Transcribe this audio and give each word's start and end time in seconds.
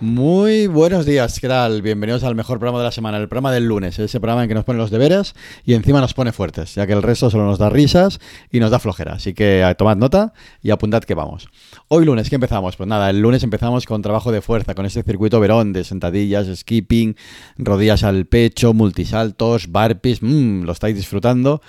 Muy 0.00 0.68
buenos 0.68 1.06
días, 1.06 1.40
¿qué 1.40 1.48
tal? 1.48 1.82
Bienvenidos 1.82 2.22
al 2.22 2.36
mejor 2.36 2.60
programa 2.60 2.78
de 2.78 2.84
la 2.84 2.92
semana, 2.92 3.18
el 3.18 3.26
programa 3.26 3.50
del 3.50 3.64
lunes, 3.64 3.98
ese 3.98 4.20
programa 4.20 4.44
en 4.44 4.48
que 4.48 4.54
nos 4.54 4.62
pone 4.62 4.78
los 4.78 4.92
deberes 4.92 5.34
y 5.64 5.74
encima 5.74 6.00
nos 6.00 6.14
pone 6.14 6.30
fuertes, 6.30 6.76
ya 6.76 6.86
que 6.86 6.92
el 6.92 7.02
resto 7.02 7.30
solo 7.30 7.46
nos 7.46 7.58
da 7.58 7.68
risas 7.68 8.20
y 8.52 8.60
nos 8.60 8.70
da 8.70 8.78
flojera. 8.78 9.14
Así 9.14 9.34
que 9.34 9.60
eh, 9.60 9.74
tomad 9.74 9.96
nota 9.96 10.34
y 10.62 10.70
apuntad 10.70 11.02
que 11.02 11.14
vamos. 11.14 11.48
Hoy 11.88 12.04
lunes, 12.04 12.30
¿qué 12.30 12.36
empezamos? 12.36 12.76
Pues 12.76 12.88
nada, 12.88 13.10
el 13.10 13.20
lunes 13.20 13.42
empezamos 13.42 13.86
con 13.86 14.00
trabajo 14.00 14.30
de 14.30 14.40
fuerza, 14.40 14.76
con 14.76 14.86
este 14.86 15.02
circuito 15.02 15.40
verón 15.40 15.72
de 15.72 15.82
sentadillas, 15.82 16.46
skipping, 16.46 17.16
rodillas 17.56 18.04
al 18.04 18.26
pecho, 18.26 18.74
multisaltos, 18.74 19.72
barpees, 19.72 20.22
mmm, 20.22 20.62
lo 20.62 20.70
estáis 20.70 20.94
disfrutando 20.94 21.60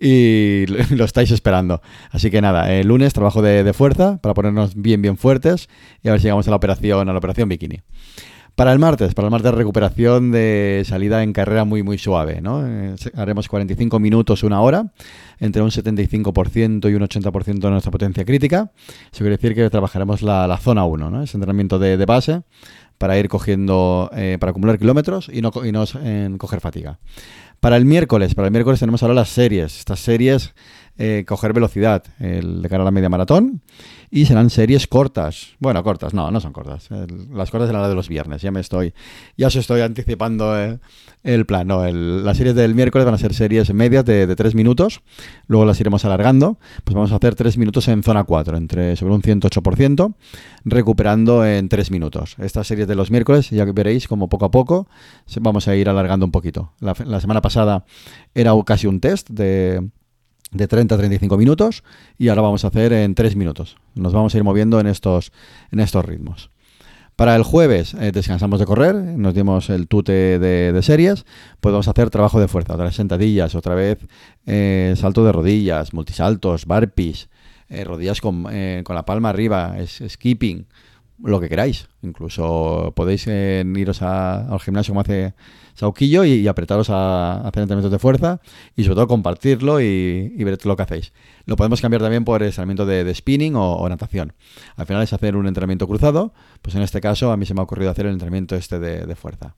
y 0.00 0.64
lo 0.90 1.04
estáis 1.04 1.30
esperando. 1.30 1.82
Así 2.10 2.32
que 2.32 2.40
nada, 2.40 2.72
el 2.74 2.88
lunes 2.88 3.12
trabajo 3.12 3.42
de, 3.42 3.62
de, 3.62 3.72
fuerza 3.72 4.18
para 4.20 4.34
ponernos 4.34 4.74
bien, 4.74 5.02
bien 5.02 5.16
fuertes 5.16 5.68
y 6.02 6.08
a 6.08 6.10
ver 6.10 6.20
si 6.20 6.24
llegamos 6.24 6.48
a 6.48 6.50
la 6.50 6.56
operación, 6.56 7.08
a 7.08 7.12
la 7.12 7.18
operación 7.18 7.48
bikini. 7.48 7.75
Para 8.54 8.72
el 8.72 8.78
martes, 8.78 9.12
para 9.12 9.28
el 9.28 9.32
martes 9.32 9.52
recuperación 9.52 10.32
de 10.32 10.82
salida 10.86 11.22
en 11.22 11.34
carrera 11.34 11.66
muy 11.66 11.82
muy 11.82 11.98
suave, 11.98 12.40
¿no? 12.40 12.66
Eh, 12.66 12.94
haremos 13.14 13.48
45 13.48 14.00
minutos, 14.00 14.42
una 14.42 14.62
hora, 14.62 14.92
entre 15.40 15.60
un 15.60 15.68
75% 15.68 16.90
y 16.90 16.94
un 16.94 17.02
80% 17.02 17.58
de 17.60 17.70
nuestra 17.70 17.90
potencia 17.90 18.24
crítica. 18.24 18.70
Eso 19.12 19.18
quiere 19.18 19.36
decir 19.36 19.54
que 19.54 19.68
trabajaremos 19.68 20.22
la, 20.22 20.56
zona 20.56 20.86
1, 20.86 21.10
¿no? 21.10 21.22
Ese 21.22 21.36
entrenamiento 21.36 21.78
de, 21.78 21.98
de 21.98 22.06
base 22.06 22.44
para 22.98 23.18
ir 23.18 23.28
cogiendo, 23.28 24.10
eh, 24.14 24.38
para 24.40 24.50
acumular 24.50 24.78
kilómetros 24.78 25.28
y 25.32 25.42
no, 25.42 25.52
y 25.64 25.72
no 25.72 25.84
eh, 26.02 26.30
coger 26.38 26.60
fatiga. 26.60 26.98
Para 27.60 27.76
el 27.76 27.84
miércoles, 27.84 28.34
para 28.34 28.48
el 28.48 28.52
miércoles 28.52 28.80
tenemos 28.80 29.02
ahora 29.02 29.14
las 29.14 29.28
series. 29.28 29.78
Estas 29.78 30.00
series, 30.00 30.54
eh, 30.98 31.24
coger 31.26 31.52
velocidad, 31.52 32.04
el 32.18 32.62
de 32.62 32.68
cara 32.68 32.82
a 32.82 32.84
la 32.84 32.90
media 32.90 33.08
maratón. 33.08 33.62
Y 34.08 34.26
serán 34.26 34.50
series 34.50 34.86
cortas. 34.86 35.56
Bueno, 35.58 35.82
cortas, 35.82 36.14
no, 36.14 36.30
no 36.30 36.40
son 36.40 36.52
cortas. 36.52 36.88
Las 36.90 37.50
cortas 37.50 37.68
serán 37.68 37.82
las 37.82 37.90
de 37.90 37.96
los 37.96 38.08
viernes. 38.08 38.40
Ya 38.40 38.52
me 38.52 38.60
estoy, 38.60 38.94
ya 39.36 39.48
os 39.48 39.56
estoy 39.56 39.80
anticipando 39.80 40.58
eh, 40.58 40.78
el 41.24 41.44
plan. 41.44 41.66
No, 41.66 41.84
las 41.84 42.36
series 42.36 42.54
del 42.54 42.74
miércoles 42.74 43.04
van 43.04 43.14
a 43.14 43.18
ser 43.18 43.34
series 43.34 43.74
medias 43.74 44.04
de, 44.04 44.26
de 44.26 44.36
3 44.36 44.54
minutos. 44.54 45.02
Luego 45.48 45.66
las 45.66 45.80
iremos 45.80 46.04
alargando. 46.04 46.58
Pues 46.84 46.94
vamos 46.94 47.10
a 47.12 47.16
hacer 47.16 47.34
3 47.34 47.58
minutos 47.58 47.88
en 47.88 48.04
zona 48.04 48.22
4, 48.24 48.56
entre 48.56 48.94
sobre 48.94 49.12
un 49.12 49.22
108%, 49.22 50.14
recuperando 50.64 51.44
en 51.44 51.68
3 51.68 51.90
minutos. 51.90 52.36
Estas 52.38 52.68
series 52.68 52.86
de 52.86 52.94
los 52.94 53.10
miércoles, 53.10 53.50
ya 53.50 53.64
veréis 53.64 54.06
como 54.06 54.28
poco 54.28 54.44
a 54.46 54.50
poco 54.50 54.88
vamos 55.40 55.68
a 55.68 55.76
ir 55.76 55.88
alargando 55.88 56.24
un 56.24 56.32
poquito. 56.32 56.72
La 56.80 57.20
semana 57.20 57.42
pasada 57.42 57.84
era 58.34 58.52
casi 58.64 58.86
un 58.86 59.00
test 59.00 59.28
de, 59.30 59.90
de 60.50 60.68
30 60.68 60.94
a 60.94 60.98
35 60.98 61.36
minutos 61.36 61.82
y 62.18 62.28
ahora 62.28 62.42
vamos 62.42 62.64
a 62.64 62.68
hacer 62.68 62.92
en 62.92 63.14
3 63.14 63.36
minutos. 63.36 63.76
Nos 63.94 64.12
vamos 64.12 64.34
a 64.34 64.38
ir 64.38 64.44
moviendo 64.44 64.80
en 64.80 64.86
estos, 64.86 65.32
en 65.70 65.80
estos 65.80 66.04
ritmos. 66.04 66.50
Para 67.16 67.34
el 67.34 67.44
jueves 67.44 67.94
eh, 67.94 68.12
descansamos 68.12 68.60
de 68.60 68.66
correr, 68.66 68.94
nos 68.94 69.32
dimos 69.32 69.70
el 69.70 69.88
tute 69.88 70.38
de, 70.38 70.82
series, 70.82 71.24
pues 71.60 71.72
vamos 71.72 71.88
a 71.88 71.92
hacer 71.92 72.10
trabajo 72.10 72.38
de 72.38 72.46
fuerza, 72.46 72.74
otras 72.74 72.94
sentadillas, 72.94 73.54
otra 73.54 73.74
vez 73.74 73.98
eh, 74.44 74.92
salto 74.98 75.24
de 75.24 75.32
rodillas, 75.32 75.94
multisaltos, 75.94 76.66
barpees, 76.66 77.30
eh, 77.70 77.84
rodillas 77.84 78.20
con, 78.20 78.42
con, 78.84 78.94
la 78.94 79.06
palma 79.06 79.30
arriba, 79.30 79.76
skipping, 79.86 80.66
lo 81.22 81.40
que 81.40 81.48
queráis. 81.48 81.88
Incluso 82.02 82.92
podéis 82.94 83.26
iros 83.26 84.02
a, 84.02 84.48
al 84.48 84.60
gimnasio 84.60 84.92
como 84.92 85.00
hace 85.00 85.34
Sauquillo 85.74 86.24
y, 86.24 86.46
apretaros 86.48 86.90
a, 86.90 87.40
hacer 87.40 87.62
entrenamientos 87.62 87.92
de 87.92 87.98
fuerza 87.98 88.40
y 88.76 88.84
sobre 88.84 88.96
todo 88.96 89.08
compartirlo 89.08 89.80
y, 89.80 90.32
y, 90.36 90.44
ver 90.44 90.58
lo 90.64 90.76
que 90.76 90.82
hacéis. 90.82 91.12
Lo 91.44 91.56
podemos 91.56 91.80
cambiar 91.80 92.02
también 92.02 92.24
por 92.24 92.42
entrenamiento 92.42 92.86
de, 92.86 93.14
spinning 93.14 93.54
o, 93.56 93.88
natación. 93.88 94.32
Al 94.76 94.86
final 94.86 95.02
es 95.02 95.12
hacer 95.12 95.36
un 95.36 95.46
entrenamiento 95.46 95.86
cruzado, 95.86 96.32
pues 96.62 96.74
en 96.76 96.82
este 96.82 97.00
caso 97.00 97.32
a 97.32 97.36
mí 97.36 97.46
se 97.46 97.54
me 97.54 97.60
ha 97.60 97.64
ocurrido 97.64 97.90
hacer 97.90 98.06
el 98.06 98.12
entrenamiento 98.12 98.56
este 98.56 98.78
de 98.78 99.16
fuerza. 99.16 99.54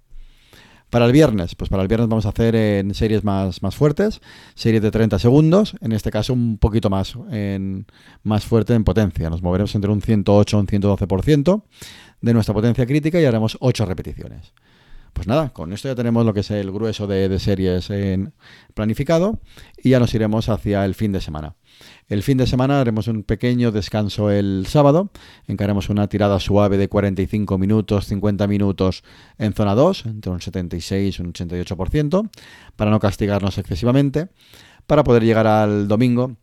Para 0.90 1.04
el 1.04 1.12
viernes, 1.12 1.54
pues 1.54 1.68
para 1.68 1.82
el 1.82 1.88
viernes 1.88 2.08
vamos 2.08 2.24
a 2.24 2.30
hacer 2.30 2.56
en 2.56 2.94
series 2.94 3.22
más, 3.22 3.62
más 3.62 3.76
fuertes, 3.76 4.22
series 4.54 4.82
de 4.82 4.90
30 4.90 5.18
segundos, 5.18 5.74
en 5.82 5.92
este 5.92 6.10
caso 6.10 6.32
un 6.32 6.56
poquito 6.56 6.88
más, 6.88 7.14
en, 7.30 7.86
más 8.22 8.46
fuerte 8.46 8.72
en 8.72 8.84
potencia. 8.84 9.28
Nos 9.28 9.42
moveremos 9.42 9.74
entre 9.74 9.90
un 9.90 10.00
108 10.00 10.56
y 10.56 10.60
un 10.60 10.66
112% 10.66 11.62
de 12.22 12.34
nuestra 12.34 12.54
potencia 12.54 12.86
crítica 12.86 13.20
y 13.20 13.26
haremos 13.26 13.58
8 13.60 13.84
repeticiones. 13.84 14.54
Pues 15.12 15.26
nada, 15.26 15.50
con 15.50 15.72
esto 15.72 15.88
ya 15.88 15.94
tenemos 15.94 16.24
lo 16.24 16.34
que 16.34 16.40
es 16.40 16.50
el 16.50 16.70
grueso 16.70 17.06
de, 17.06 17.38
series 17.38 17.90
en 17.90 18.32
planificado 18.74 19.40
y 19.82 19.90
ya 19.90 20.00
nos 20.00 20.14
iremos 20.14 20.48
hacia 20.48 20.84
el 20.84 20.94
fin 20.94 21.12
de 21.12 21.20
semana. 21.20 21.56
El 22.08 22.22
fin 22.22 22.38
de 22.38 22.46
semana 22.46 22.80
haremos 22.80 23.08
un 23.08 23.22
pequeño 23.22 23.70
descanso 23.70 24.30
el 24.30 24.66
sábado, 24.66 25.10
encaremos 25.46 25.88
una 25.88 26.08
tirada 26.08 26.40
suave 26.40 26.76
de 26.76 26.88
45 26.88 27.58
minutos, 27.58 28.06
50 28.06 28.46
minutos 28.46 29.04
en 29.38 29.52
zona 29.52 29.74
2, 29.74 30.06
entre 30.06 30.32
un 30.32 30.40
76 30.40 31.18
y 31.18 31.22
un 31.22 31.32
88%, 31.32 32.30
para 32.76 32.90
no 32.90 33.00
castigarnos 33.00 33.58
excesivamente, 33.58 34.28
para 34.86 35.04
poder 35.04 35.22
llegar 35.24 35.46
al 35.46 35.88
domingo 35.88 36.36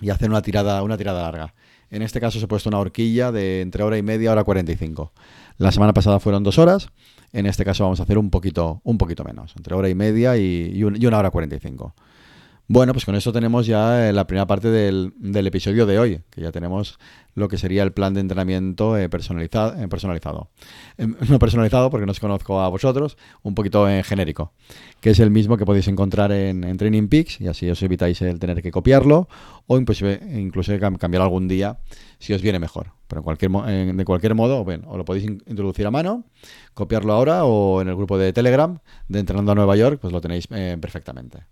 y 0.00 0.10
hacer 0.10 0.28
una 0.28 0.42
tirada, 0.42 0.82
una 0.82 0.96
tirada 0.96 1.22
larga. 1.22 1.54
En 1.90 2.02
este 2.02 2.20
caso 2.20 2.38
se 2.38 2.44
ha 2.44 2.48
puesto 2.48 2.68
una 2.68 2.78
horquilla 2.78 3.32
de 3.32 3.60
entre 3.60 3.82
hora 3.82 3.96
y 3.98 4.02
media, 4.02 4.32
hora 4.32 4.44
45. 4.44 5.12
La 5.58 5.72
semana 5.72 5.92
pasada 5.92 6.20
fueron 6.20 6.42
dos 6.42 6.58
horas, 6.58 6.88
en 7.32 7.46
este 7.46 7.64
caso 7.64 7.84
vamos 7.84 8.00
a 8.00 8.02
hacer 8.02 8.18
un 8.18 8.30
poquito, 8.30 8.80
un 8.84 8.98
poquito 8.98 9.24
menos, 9.24 9.54
entre 9.56 9.74
hora 9.74 9.88
y 9.88 9.94
media 9.94 10.36
y, 10.36 10.70
y, 10.74 10.84
un, 10.84 11.00
y 11.00 11.06
una 11.06 11.18
hora 11.18 11.30
45. 11.30 11.94
Bueno, 12.68 12.92
pues 12.92 13.04
con 13.04 13.14
eso 13.14 13.32
tenemos 13.32 13.64
ya 13.66 14.10
la 14.12 14.26
primera 14.26 14.44
parte 14.48 14.68
del, 14.68 15.12
episodio 15.46 15.86
de 15.86 16.00
hoy, 16.00 16.20
que 16.30 16.40
ya 16.40 16.50
tenemos 16.50 16.98
lo 17.36 17.46
que 17.46 17.58
sería 17.58 17.84
el 17.84 17.92
plan 17.92 18.12
de 18.12 18.20
entrenamiento 18.20 18.98
eh, 18.98 19.08
personalizado. 19.08 19.80
Eh, 19.80 19.86
personalizado. 19.86 20.48
Eh, 20.98 21.06
no 21.28 21.38
personalizado 21.38 21.90
porque 21.90 22.06
no 22.06 22.12
os 22.12 22.18
conozco 22.18 22.60
a 22.60 22.68
vosotros, 22.68 23.18
un 23.44 23.54
poquito 23.54 23.88
en 23.88 24.02
genérico, 24.02 24.52
que 25.00 25.10
es 25.10 25.20
el 25.20 25.30
mismo 25.30 25.56
que 25.56 25.64
podéis 25.64 25.86
encontrar 25.86 26.32
en, 26.32 26.76
Training 26.76 27.06
Peaks 27.06 27.40
y 27.40 27.46
así 27.46 27.70
os 27.70 27.80
evitáis 27.84 28.20
el 28.22 28.40
tener 28.40 28.60
que 28.62 28.72
copiarlo 28.72 29.28
o 29.68 29.78
inclusive, 29.78 30.20
inclusive 30.34 30.80
cambiar 30.98 31.22
algún 31.22 31.46
día 31.46 31.78
si 32.18 32.32
os 32.32 32.42
viene 32.42 32.58
mejor. 32.58 32.94
Pero 33.06 33.20
en 33.20 33.24
cualquier, 33.24 33.52
de 33.52 34.04
cualquier 34.04 34.34
modo, 34.34 34.64
bueno, 34.64 34.88
o 34.88 34.96
lo 34.96 35.04
podéis 35.04 35.26
introducir 35.26 35.86
a 35.86 35.92
mano, 35.92 36.24
copiarlo 36.74 37.12
ahora 37.12 37.44
o 37.44 37.80
en 37.80 37.86
el 37.86 37.94
grupo 37.94 38.18
de 38.18 38.32
Telegram 38.32 38.80
de 39.08 39.20
Entrenando 39.20 39.52
a 39.52 39.54
Nueva 39.54 39.76
York, 39.76 40.00
pues 40.00 40.12
lo 40.12 40.20
tenéis 40.20 40.48
eh, 40.50 40.76
perfectamente. 40.80 41.44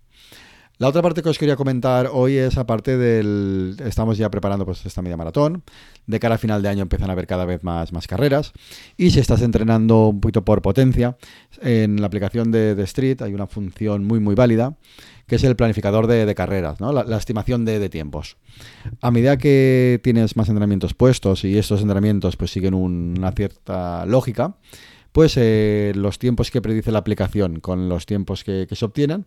La 0.77 0.89
otra 0.89 1.01
parte 1.01 1.21
que 1.21 1.29
os 1.29 1.39
quería 1.39 1.55
comentar 1.55 2.09
hoy 2.11 2.35
es 2.35 2.57
aparte 2.57 2.97
del... 2.97 3.77
Estamos 3.85 4.17
ya 4.17 4.29
preparando 4.29 4.65
pues 4.65 4.85
esta 4.85 5.01
media 5.01 5.15
maratón. 5.15 5.63
De 6.05 6.19
cara 6.19 6.35
a 6.35 6.37
final 6.37 6.61
de 6.61 6.67
año 6.67 6.81
empiezan 6.81 7.09
a 7.09 7.13
haber 7.13 7.27
cada 7.27 7.45
vez 7.45 7.63
más, 7.63 7.93
más 7.93 8.07
carreras. 8.07 8.51
Y 8.97 9.11
si 9.11 9.19
estás 9.19 9.41
entrenando 9.41 10.09
un 10.09 10.19
poquito 10.19 10.43
por 10.43 10.61
potencia, 10.61 11.15
en 11.61 12.01
la 12.01 12.07
aplicación 12.07 12.51
de, 12.51 12.75
de 12.75 12.83
Street 12.83 13.21
hay 13.21 13.33
una 13.33 13.47
función 13.47 14.05
muy 14.05 14.19
muy 14.19 14.35
válida 14.35 14.75
que 15.27 15.37
es 15.37 15.43
el 15.43 15.55
planificador 15.55 16.07
de, 16.07 16.35
carreras, 16.35 16.79
¿no? 16.79 16.91
la, 16.91 17.17
estimación 17.17 17.65
de, 17.65 17.89
tiempos. 17.89 18.37
A 19.01 19.09
medida 19.09 19.37
que 19.37 19.99
tienes 20.03 20.35
más 20.35 20.49
entrenamientos 20.49 20.93
puestos 20.93 21.43
y 21.43 21.57
estos 21.57 21.81
entrenamientos 21.81 22.37
pues 22.37 22.51
siguen 22.51 22.75
un, 22.75 23.15
una 23.17 23.31
cierta 23.31 24.05
lógica, 24.05 24.55
pues 25.11 25.33
eh, 25.37 25.93
los 25.95 26.19
tiempos 26.19 26.51
que 26.51 26.61
predice 26.61 26.91
la 26.91 26.99
aplicación 26.99 27.59
con 27.59 27.89
los 27.89 28.05
tiempos 28.05 28.43
que, 28.43 28.67
que 28.69 28.75
se 28.75 28.85
obtienen 28.85 29.25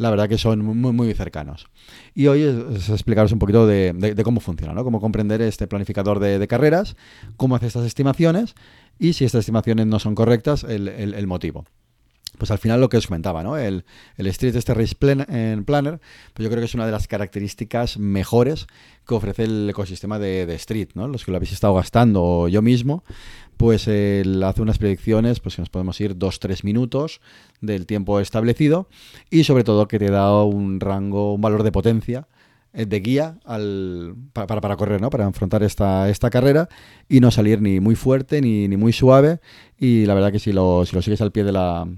la 0.00 0.08
verdad 0.08 0.30
que 0.30 0.38
son 0.38 0.64
muy, 0.64 0.92
muy 0.92 1.12
cercanos. 1.12 1.66
Y 2.14 2.26
hoy 2.28 2.42
es, 2.42 2.88
explicaros 2.88 3.32
un 3.32 3.38
poquito 3.38 3.66
de, 3.66 4.18
cómo 4.24 4.40
funciona, 4.40 4.72
¿no? 4.72 4.82
cómo 4.82 4.98
comprender 4.98 5.42
este 5.42 5.66
planificador 5.66 6.20
de, 6.20 6.48
carreras, 6.48 6.96
cómo 7.36 7.54
hace 7.54 7.66
estas 7.66 7.84
estimaciones 7.84 8.54
y 8.98 9.12
si 9.12 9.26
estas 9.26 9.40
estimaciones 9.40 9.86
no 9.86 9.98
son 9.98 10.14
correctas, 10.14 10.64
el 10.64 11.26
motivo 11.26 11.66
pues 12.38 12.50
al 12.50 12.58
final 12.58 12.80
lo 12.80 12.88
que 12.88 12.96
os 12.96 13.06
comentaba, 13.06 13.42
¿no? 13.42 13.56
El, 13.56 13.84
el 14.16 14.26
Street 14.28 14.56
este 14.56 14.74
Race 14.74 14.94
plan, 14.94 15.26
Planner, 15.64 16.00
pues 16.32 16.44
yo 16.44 16.50
creo 16.50 16.60
que 16.60 16.66
es 16.66 16.74
una 16.74 16.86
de 16.86 16.92
las 16.92 17.06
características 17.06 17.98
mejores 17.98 18.66
que 19.06 19.14
ofrece 19.14 19.44
el 19.44 19.68
ecosistema 19.68 20.18
de, 20.18 20.42
Street, 20.54 20.90
¿no? 20.94 21.08
Los 21.08 21.24
que 21.24 21.30
lo 21.30 21.36
habéis 21.36 21.52
estado 21.52 21.74
gastando 21.74 22.48
yo 22.48 22.62
mismo, 22.62 23.04
pues 23.56 23.82
hace 23.82 24.62
unas 24.62 24.78
predicciones, 24.78 25.40
pues 25.40 25.56
que 25.56 25.62
nos 25.62 25.68
podemos 25.68 26.00
ir 26.00 26.16
2-3 26.16 26.64
minutos 26.64 27.20
del 27.60 27.86
tiempo 27.86 28.20
establecido 28.20 28.88
y 29.30 29.44
sobre 29.44 29.64
todo 29.64 29.88
que 29.88 29.98
te 29.98 30.10
da 30.10 30.42
un 30.44 30.80
rango, 30.80 31.34
un 31.34 31.40
valor 31.40 31.62
de 31.62 31.72
potencia 31.72 32.28
eh, 32.72 32.86
de 32.86 33.00
guía 33.00 33.38
al, 33.44 34.14
para, 34.32 34.60
para, 34.60 34.76
correr, 34.76 35.00
¿no? 35.00 35.10
para 35.10 35.24
enfrentar 35.24 35.64
esta, 35.64 36.08
esta 36.08 36.30
carrera 36.30 36.68
y 37.08 37.18
no 37.18 37.32
salir 37.32 37.60
ni 37.60 37.80
muy 37.80 37.96
fuerte 37.96 38.40
ni, 38.40 38.68
ni 38.68 38.76
muy 38.76 38.92
suave 38.92 39.40
y 39.76 40.06
la 40.06 40.14
verdad 40.14 40.30
que 40.30 40.38
si 40.38 40.52
lo, 40.52 40.86
si 40.86 40.94
lo 40.94 41.02
sigues 41.02 41.20
al 41.20 41.32
pie 41.32 41.42
de 41.42 41.50
la, 41.50 41.88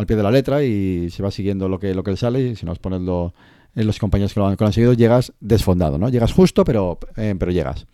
al 0.00 0.06
pie 0.06 0.16
de 0.16 0.22
la 0.22 0.30
letra 0.30 0.64
y 0.64 1.10
se 1.10 1.22
va 1.22 1.30
siguiendo 1.30 1.68
lo 1.68 1.78
que, 1.78 1.94
lo 1.94 2.02
que 2.02 2.16
sale 2.16 2.40
y 2.40 2.56
si 2.56 2.66
nos 2.66 2.78
pones 2.78 3.00
en 3.00 3.86
los 3.86 3.98
compañeros 3.98 4.34
que 4.34 4.40
lo 4.40 4.46
han 4.46 4.56
conseguido, 4.56 4.94
llegas 4.94 5.32
desfondado, 5.40 5.98
¿no? 5.98 6.08
Llegas 6.08 6.32
justo, 6.32 6.64
pero, 6.64 6.98
eh, 7.16 7.34
pero 7.38 7.52
llegas. 7.52 7.86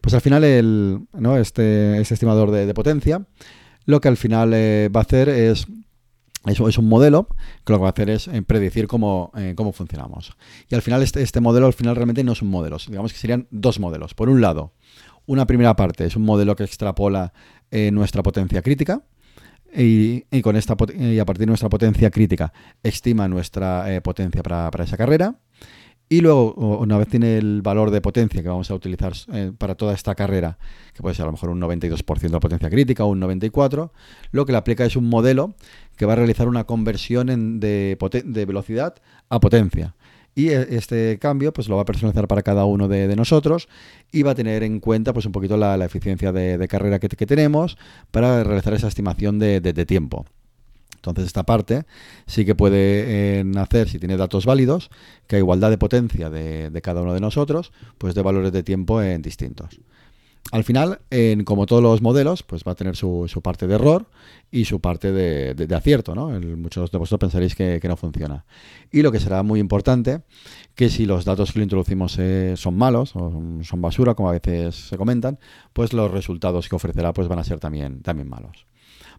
Pues 0.00 0.14
al 0.14 0.20
final 0.20 0.42
el, 0.42 1.06
¿no? 1.12 1.36
este, 1.36 2.00
este 2.00 2.14
estimador 2.14 2.50
de, 2.50 2.74
potencia 2.74 3.24
lo 3.84 4.00
que 4.00 4.08
al 4.08 4.16
final 4.16 4.52
eh, 4.54 4.88
va 4.94 5.00
a 5.00 5.02
hacer 5.02 5.28
es 5.28 5.66
es 6.44 6.78
un 6.78 6.88
modelo 6.88 7.28
que 7.64 7.72
lo 7.72 7.78
que 7.78 7.82
va 7.82 7.88
a 7.88 7.92
hacer 7.92 8.10
es 8.10 8.26
eh, 8.26 8.42
predecir 8.42 8.88
cómo, 8.88 9.30
eh, 9.36 9.54
cómo 9.56 9.72
funcionamos. 9.72 10.32
Y 10.68 10.74
al 10.74 10.82
final 10.82 11.00
este, 11.00 11.22
este, 11.22 11.40
modelo 11.40 11.66
al 11.66 11.72
final 11.72 11.94
realmente 11.94 12.24
no 12.24 12.34
son 12.34 12.48
modelos. 12.48 12.88
Digamos 12.88 13.12
que 13.12 13.18
serían 13.20 13.46
dos 13.52 13.78
modelos. 13.78 14.14
Por 14.14 14.28
un 14.28 14.40
lado, 14.40 14.72
una 15.26 15.46
primera 15.46 15.76
parte 15.76 16.04
es 16.04 16.16
un 16.16 16.24
modelo 16.24 16.56
que 16.56 16.64
extrapola 16.64 17.32
nuestra 17.70 18.24
potencia 18.24 18.60
crítica. 18.60 19.02
Y, 19.74 20.22
con 20.42 20.56
esta, 20.56 20.76
y 20.98 21.18
a 21.18 21.24
partir 21.24 21.40
de 21.40 21.46
nuestra 21.46 21.70
potencia 21.70 22.10
crítica 22.10 22.52
estima 22.82 23.26
nuestra 23.26 23.86
potencia 24.02 24.42
para, 24.42 24.70
para 24.70 24.84
esa 24.84 24.96
carrera. 24.98 25.36
Y 26.12 26.20
luego, 26.20 26.52
una 26.52 26.98
vez 26.98 27.08
tiene 27.08 27.38
el 27.38 27.62
valor 27.62 27.90
de 27.90 28.02
potencia 28.02 28.42
que 28.42 28.48
vamos 28.50 28.70
a 28.70 28.74
utilizar 28.74 29.14
eh, 29.32 29.50
para 29.56 29.76
toda 29.76 29.94
esta 29.94 30.14
carrera, 30.14 30.58
que 30.92 31.00
puede 31.00 31.14
ser 31.14 31.22
a 31.22 31.26
lo 31.26 31.32
mejor 31.32 31.48
un 31.48 31.58
92% 31.58 32.28
de 32.28 32.38
potencia 32.38 32.68
crítica 32.68 33.04
o 33.04 33.06
un 33.06 33.22
94%, 33.22 33.90
lo 34.30 34.44
que 34.44 34.52
le 34.52 34.58
aplica 34.58 34.84
es 34.84 34.94
un 34.94 35.08
modelo 35.08 35.54
que 35.96 36.04
va 36.04 36.12
a 36.12 36.16
realizar 36.16 36.48
una 36.48 36.64
conversión 36.64 37.60
de, 37.60 37.96
velocidad 38.46 38.96
a 39.30 39.40
potencia. 39.40 39.94
Y 40.34 40.48
e, 40.48 40.76
este 40.76 41.18
cambio 41.18 41.52
pues 41.52 41.68
lo 41.68 41.76
va 41.76 41.82
a 41.82 41.84
personalizar 41.84 42.26
para 42.28 42.42
cada 42.42 42.64
uno 42.64 42.88
de, 42.88 43.14
nosotros 43.16 43.68
y 44.10 44.22
va 44.22 44.32
a 44.32 44.34
tener 44.34 44.62
en 44.62 44.80
cuenta 44.80 45.12
pues 45.12 45.26
un 45.26 45.32
poquito 45.32 45.56
la, 45.56 45.82
eficiencia 45.84 46.32
de, 46.32 46.66
carrera 46.68 46.98
que, 46.98 47.08
tenemos 47.26 47.76
para 48.10 48.44
realizar 48.44 48.74
esa 48.74 48.88
estimación 48.88 49.38
de 49.38 49.86
tiempo. 49.86 50.24
Entonces 51.02 51.26
esta 51.26 51.42
parte 51.42 51.84
sí 52.26 52.44
que 52.44 52.54
puede 52.54 53.40
eh, 53.40 53.44
hacer, 53.56 53.88
si 53.88 53.98
tiene 53.98 54.16
datos 54.16 54.46
válidos, 54.46 54.88
que 55.26 55.34
a 55.34 55.38
igualdad 55.40 55.70
de 55.70 55.78
potencia 55.78 56.30
de, 56.30 56.80
cada 56.80 57.02
uno 57.02 57.12
de 57.12 57.20
nosotros, 57.20 57.72
pues 57.98 58.14
de 58.14 58.22
valores 58.22 58.52
de 58.52 58.62
tiempo 58.62 59.02
en 59.02 59.20
distintos. 59.20 59.80
Al 60.52 60.64
final, 60.64 61.00
como 61.46 61.64
todos 61.64 61.82
los 61.82 62.02
modelos, 62.02 62.42
pues 62.42 62.62
va 62.62 62.72
a 62.72 62.74
tener 62.74 62.94
su, 62.94 63.26
parte 63.42 63.66
de 63.66 63.74
error 63.74 64.04
y 64.50 64.66
su 64.66 64.80
parte 64.80 65.10
de, 65.10 65.74
acierto, 65.74 66.14
¿no? 66.14 66.28
muchos 66.58 66.90
de 66.90 66.98
vosotros 66.98 67.20
pensaréis 67.20 67.54
que, 67.54 67.80
no 67.88 67.96
funciona. 67.96 68.44
Y 68.90 69.00
lo 69.00 69.10
que 69.10 69.18
será 69.18 69.42
muy 69.42 69.60
importante, 69.60 70.20
que 70.74 70.90
si 70.90 71.06
los 71.06 71.24
datos 71.24 71.52
que 71.52 71.60
le 71.60 71.62
introducimos 71.62 72.18
eh, 72.18 72.52
son 72.58 72.76
malos 72.76 73.16
o 73.16 73.32
son 73.62 73.80
basura, 73.80 74.14
como 74.14 74.28
a 74.28 74.32
veces 74.32 74.74
se 74.74 74.98
comentan, 74.98 75.38
pues 75.72 75.94
los 75.94 76.10
resultados 76.10 76.68
que 76.68 76.76
ofrecerá 76.76 77.14
pues 77.14 77.28
van 77.28 77.38
a 77.38 77.44
ser 77.44 77.58
también, 77.58 78.02
también 78.02 78.28
malos. 78.28 78.66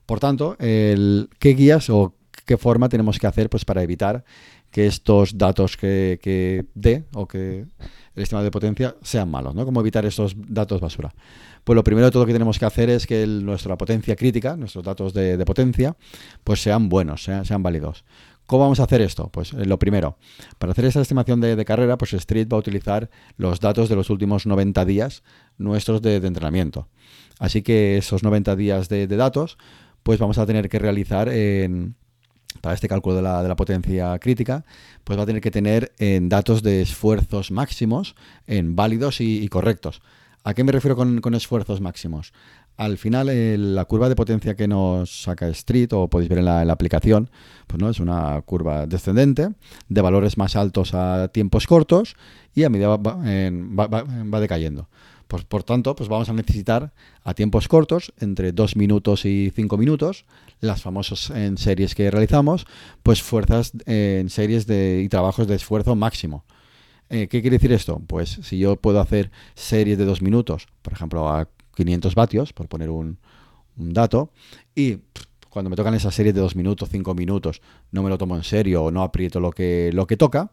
Por 0.05 0.19
tanto, 0.19 0.55
¿qué 0.59 1.27
guías 1.39 1.89
o 1.89 2.13
qué 2.45 2.57
forma 2.57 2.89
tenemos 2.89 3.17
que 3.17 3.25
hacer 3.25 3.49
pues, 3.49 3.65
para 3.65 3.81
evitar 3.81 4.23
que 4.73 4.87
estos 4.87 5.37
datos 5.37 5.77
que, 5.77 6.65
dé 6.73 7.03
o 7.13 7.27
que 7.27 7.67
el 8.15 8.23
estimado 8.23 8.43
de 8.43 8.49
potencia 8.49 8.95
sean 9.03 9.29
malos? 9.29 9.53
¿no? 9.53 9.65
¿Cómo 9.65 9.79
evitar 9.79 10.03
estos 10.03 10.35
datos 10.35 10.81
basura? 10.81 11.13
Pues 11.63 11.75
lo 11.75 11.83
primero 11.83 12.07
de 12.07 12.11
todo 12.11 12.25
que 12.25 12.33
tenemos 12.33 12.57
que 12.57 12.65
hacer 12.65 12.89
es 12.89 13.05
que 13.05 13.25
nuestra 13.27 13.77
potencia 13.77 14.15
crítica, 14.15 14.57
nuestros 14.57 14.83
datos 14.83 15.13
de, 15.13 15.37
potencia, 15.45 15.95
pues 16.43 16.59
sean 16.61 16.89
buenos, 16.89 17.23
sean, 17.23 17.61
válidos. 17.61 18.03
¿Cómo 18.47 18.63
vamos 18.63 18.79
a 18.79 18.83
hacer 18.83 19.01
esto? 19.01 19.29
Pues 19.29 19.53
eh, 19.53 19.63
lo 19.65 19.77
primero, 19.77 20.17
para 20.57 20.71
hacer 20.71 20.85
esta 20.85 21.01
estimación 21.01 21.39
de, 21.39 21.63
carrera, 21.65 21.95
pues 21.95 22.13
Street 22.13 22.47
va 22.51 22.57
a 22.57 22.59
utilizar 22.59 23.11
los 23.37 23.59
datos 23.59 23.89
de 23.89 23.95
los 23.95 24.09
últimos 24.09 24.47
90 24.47 24.83
días 24.85 25.21
nuestros 25.59 26.01
de, 26.01 26.15
entrenamiento. 26.15 26.89
Así 27.37 27.61
que 27.61 27.97
esos 27.97 28.23
90 28.23 28.55
días 28.55 28.89
de, 28.89 29.05
datos, 29.05 29.59
pues 30.01 30.17
vamos 30.17 30.39
a 30.39 30.47
tener 30.47 30.67
que 30.67 30.79
realizar 30.79 31.29
en, 31.29 31.95
para 32.61 32.75
este 32.75 32.87
cálculo 32.87 33.15
de 33.15 33.21
la, 33.21 33.41
de 33.41 33.49
la, 33.49 33.55
potencia 33.55 34.17
crítica, 34.19 34.65
pues 35.03 35.17
va 35.17 35.23
a 35.23 35.25
tener 35.25 35.41
que 35.41 35.51
tener 35.51 35.93
en 35.97 36.29
datos 36.29 36.63
de 36.63 36.81
esfuerzos 36.81 37.51
máximos 37.51 38.15
en 38.47 38.75
válidos 38.75 39.21
y, 39.21 39.47
correctos. 39.47 40.01
¿A 40.43 40.53
qué 40.53 40.63
me 40.63 40.71
refiero 40.71 40.95
con, 40.95 41.33
esfuerzos 41.35 41.81
máximos? 41.81 42.33
Al 42.75 42.97
final, 42.97 43.75
la 43.75 43.85
curva 43.85 44.09
de 44.09 44.15
potencia 44.15 44.55
que 44.55 44.67
nos 44.67 45.23
saca 45.23 45.47
Street, 45.49 45.93
o 45.93 46.09
podéis 46.09 46.29
ver 46.29 46.39
en 46.39 46.45
la, 46.45 46.61
aplicación, 46.73 47.29
pues 47.67 47.81
no 47.81 47.89
es 47.89 47.99
una 47.99 48.41
curva 48.41 48.87
descendente 48.87 49.49
de 49.87 50.01
valores 50.01 50.37
más 50.37 50.55
altos 50.55 50.93
a 50.93 51.27
tiempos 51.29 51.67
cortos 51.67 52.15
y 52.53 52.63
a 52.63 52.69
medida 52.69 52.97
va, 52.97 52.97
va 52.97 54.39
decayendo. 54.39 54.89
Pues, 55.33 55.45
por 55.45 55.63
tanto, 55.63 55.95
pues 55.95 56.09
vamos 56.09 56.29
a 56.29 56.33
necesitar 56.33 56.93
a 57.23 57.33
tiempos 57.33 57.67
cortos, 57.67 58.13
entre 58.19 58.51
2 58.51 58.75
minutos 58.75 59.25
y 59.25 59.51
5 59.55 59.77
minutos, 59.77 60.25
las 60.59 60.83
famosas 60.83 61.31
en 61.31 61.57
series 61.57 61.95
que 61.95 62.11
realizamos, 62.11 62.67
pues 63.01 63.23
fuerzas 63.23 63.71
en 63.87 64.29
series 64.29 64.67
de, 64.67 65.01
y 65.03 65.09
trabajos 65.09 65.47
de 65.47 65.55
esfuerzo 65.55 65.95
máximo. 65.95 66.45
Eh, 67.09 67.27
¿Qué 67.27 67.41
quiere 67.41 67.57
decir 67.57 67.73
esto? 67.73 67.99
Pues 68.05 68.41
si 68.43 68.59
yo 68.59 68.75
puedo 68.75 68.99
hacer 68.99 69.31
series 69.55 69.97
de 69.97 70.05
2 70.05 70.21
minutos, 70.21 70.67
por 70.83 70.93
ejemplo, 70.93 71.27
a 71.27 71.49
500 71.77 72.13
vatios, 72.13 72.53
por 72.53 72.67
poner 72.67 72.91
un, 72.91 73.17
dato, 73.75 74.29
y 74.75 74.99
cuando 75.49 75.71
me 75.71 75.75
tocan 75.75 75.95
esas 75.95 76.13
series 76.13 76.35
de 76.35 76.41
2 76.41 76.55
minutos, 76.55 76.89
5 76.91 77.15
minutos, 77.15 77.63
no 77.89 78.03
me 78.03 78.09
lo 78.11 78.19
tomo 78.19 78.35
en 78.35 78.43
serio 78.43 78.83
o 78.83 78.91
no 78.91 79.01
aprieto 79.01 79.39
lo 79.39 79.49
que, 79.49 79.89
lo 79.95 80.05
que 80.05 80.15
toca, 80.15 80.51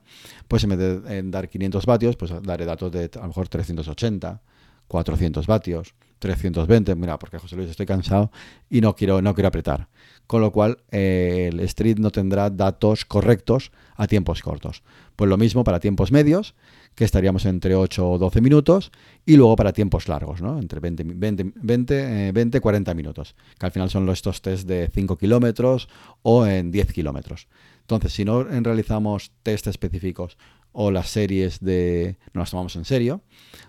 pues 0.48 0.64
en 0.64 0.70
vez 0.70 0.78
de 0.78 1.22
dar 1.24 1.50
500 1.50 1.84
vatios, 1.84 2.16
pues 2.16 2.32
daré 2.42 2.64
datos 2.64 2.90
de 2.90 3.10
a 3.14 3.20
lo 3.20 3.26
mejor 3.26 3.46
380, 3.46 4.40
400 4.90 5.46
vatios, 5.46 5.94
320, 6.18 6.94
mira, 6.96 7.18
porque 7.18 7.38
José 7.38 7.56
Luis 7.56 7.70
estoy 7.70 7.86
cansado 7.86 8.30
y 8.68 8.80
no 8.80 8.94
quiero, 8.94 9.22
no 9.22 9.34
quiero 9.34 9.48
apretar. 9.48 9.88
Con 10.26 10.40
lo 10.42 10.50
cual, 10.52 10.78
eh, 10.90 11.48
el 11.50 11.60
Street 11.60 11.98
no 11.98 12.10
tendrá 12.10 12.50
datos 12.50 13.04
correctos 13.04 13.72
a 13.96 14.06
tiempos 14.06 14.42
cortos. 14.42 14.82
Pues 15.16 15.30
lo 15.30 15.36
mismo 15.36 15.64
para 15.64 15.80
tiempos 15.80 16.12
medios, 16.12 16.54
que 16.94 17.04
estaríamos 17.04 17.46
entre 17.46 17.74
8 17.74 18.10
o 18.10 18.18
12 18.18 18.40
minutos, 18.40 18.90
y 19.24 19.36
luego 19.36 19.56
para 19.56 19.72
tiempos 19.72 20.08
largos, 20.08 20.42
¿no? 20.42 20.58
Entre 20.58 20.80
20, 20.80 21.04
20, 21.04 21.52
20, 21.54 22.32
20 22.32 22.60
40 22.60 22.94
minutos, 22.94 23.36
que 23.58 23.66
al 23.66 23.72
final 23.72 23.90
son 23.90 24.08
estos 24.08 24.42
test 24.42 24.66
de 24.66 24.90
5 24.92 25.16
kilómetros 25.16 25.88
o 26.22 26.46
en 26.46 26.70
10 26.70 26.92
kilómetros. 26.92 27.46
Entonces, 27.82 28.12
si 28.12 28.24
no 28.24 28.44
realizamos 28.44 29.32
test 29.42 29.66
específicos 29.68 30.36
o 30.72 30.90
las 30.90 31.08
series 31.08 31.60
de 31.60 32.16
no 32.32 32.40
las 32.40 32.50
tomamos 32.50 32.76
en 32.76 32.84
serio, 32.84 33.22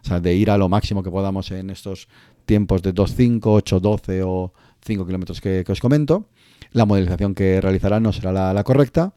o 0.04 0.08
sea, 0.08 0.20
de 0.20 0.36
ir 0.36 0.52
a 0.52 0.58
lo 0.58 0.70
máximo 0.70 1.04
que 1.04 1.12
podamos 1.12 1.52
en 1.52 1.70
estos 1.70 2.08
tiempos 2.46 2.82
de 2.82 2.94
2.5, 2.94 3.42
8, 3.44 3.80
12 3.80 4.24
o 4.24 4.54
5 4.86 5.06
kilómetros 5.06 5.42
que, 5.42 5.64
os 5.68 5.80
comento, 5.80 6.28
la 6.72 6.86
modelización 6.86 7.36
que 7.36 7.62
realizará 7.62 8.00
no 8.00 8.12
será 8.14 8.54
la, 8.54 8.64
correcta. 8.64 9.14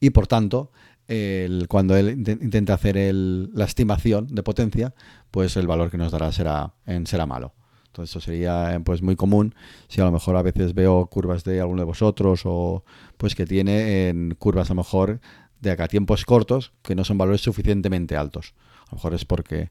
Y 0.00 0.10
por 0.10 0.26
tanto, 0.26 0.72
el, 1.08 1.66
cuando 1.68 1.96
él 1.96 2.10
intente 2.10 2.72
hacer 2.72 2.96
la 3.14 3.64
estimación 3.64 4.28
de 4.34 4.42
potencia, 4.42 4.94
pues 5.30 5.56
el 5.56 5.66
valor 5.66 5.90
que 5.90 5.98
nos 5.98 6.12
dará 6.12 6.32
será, 6.32 6.74
en, 6.86 7.06
será 7.06 7.26
malo. 7.26 7.54
Entonces 7.92 8.10
eso 8.10 8.20
sería 8.20 8.80
pues 8.84 9.02
muy 9.02 9.16
común. 9.16 9.54
Si 9.88 10.00
a 10.00 10.04
lo 10.04 10.12
mejor 10.12 10.36
a 10.36 10.42
veces 10.42 10.72
veo 10.72 11.06
curvas 11.06 11.44
de 11.44 11.60
alguno 11.60 11.82
de 11.82 11.86
vosotros 11.86 12.40
o 12.44 12.84
pues 13.18 13.34
que 13.34 13.44
tiene 13.44 14.08
en 14.08 14.34
curvas 14.38 14.70
a 14.70 14.74
lo 14.74 14.78
mejor 14.78 15.20
de 15.62 15.70
acá 15.70 15.88
tiempos 15.88 16.24
cortos 16.24 16.72
que 16.82 16.94
no 16.94 17.04
son 17.04 17.16
valores 17.16 17.40
suficientemente 17.40 18.16
altos. 18.16 18.54
A 18.88 18.90
lo 18.90 18.96
mejor 18.96 19.14
es 19.14 19.24
porque 19.24 19.70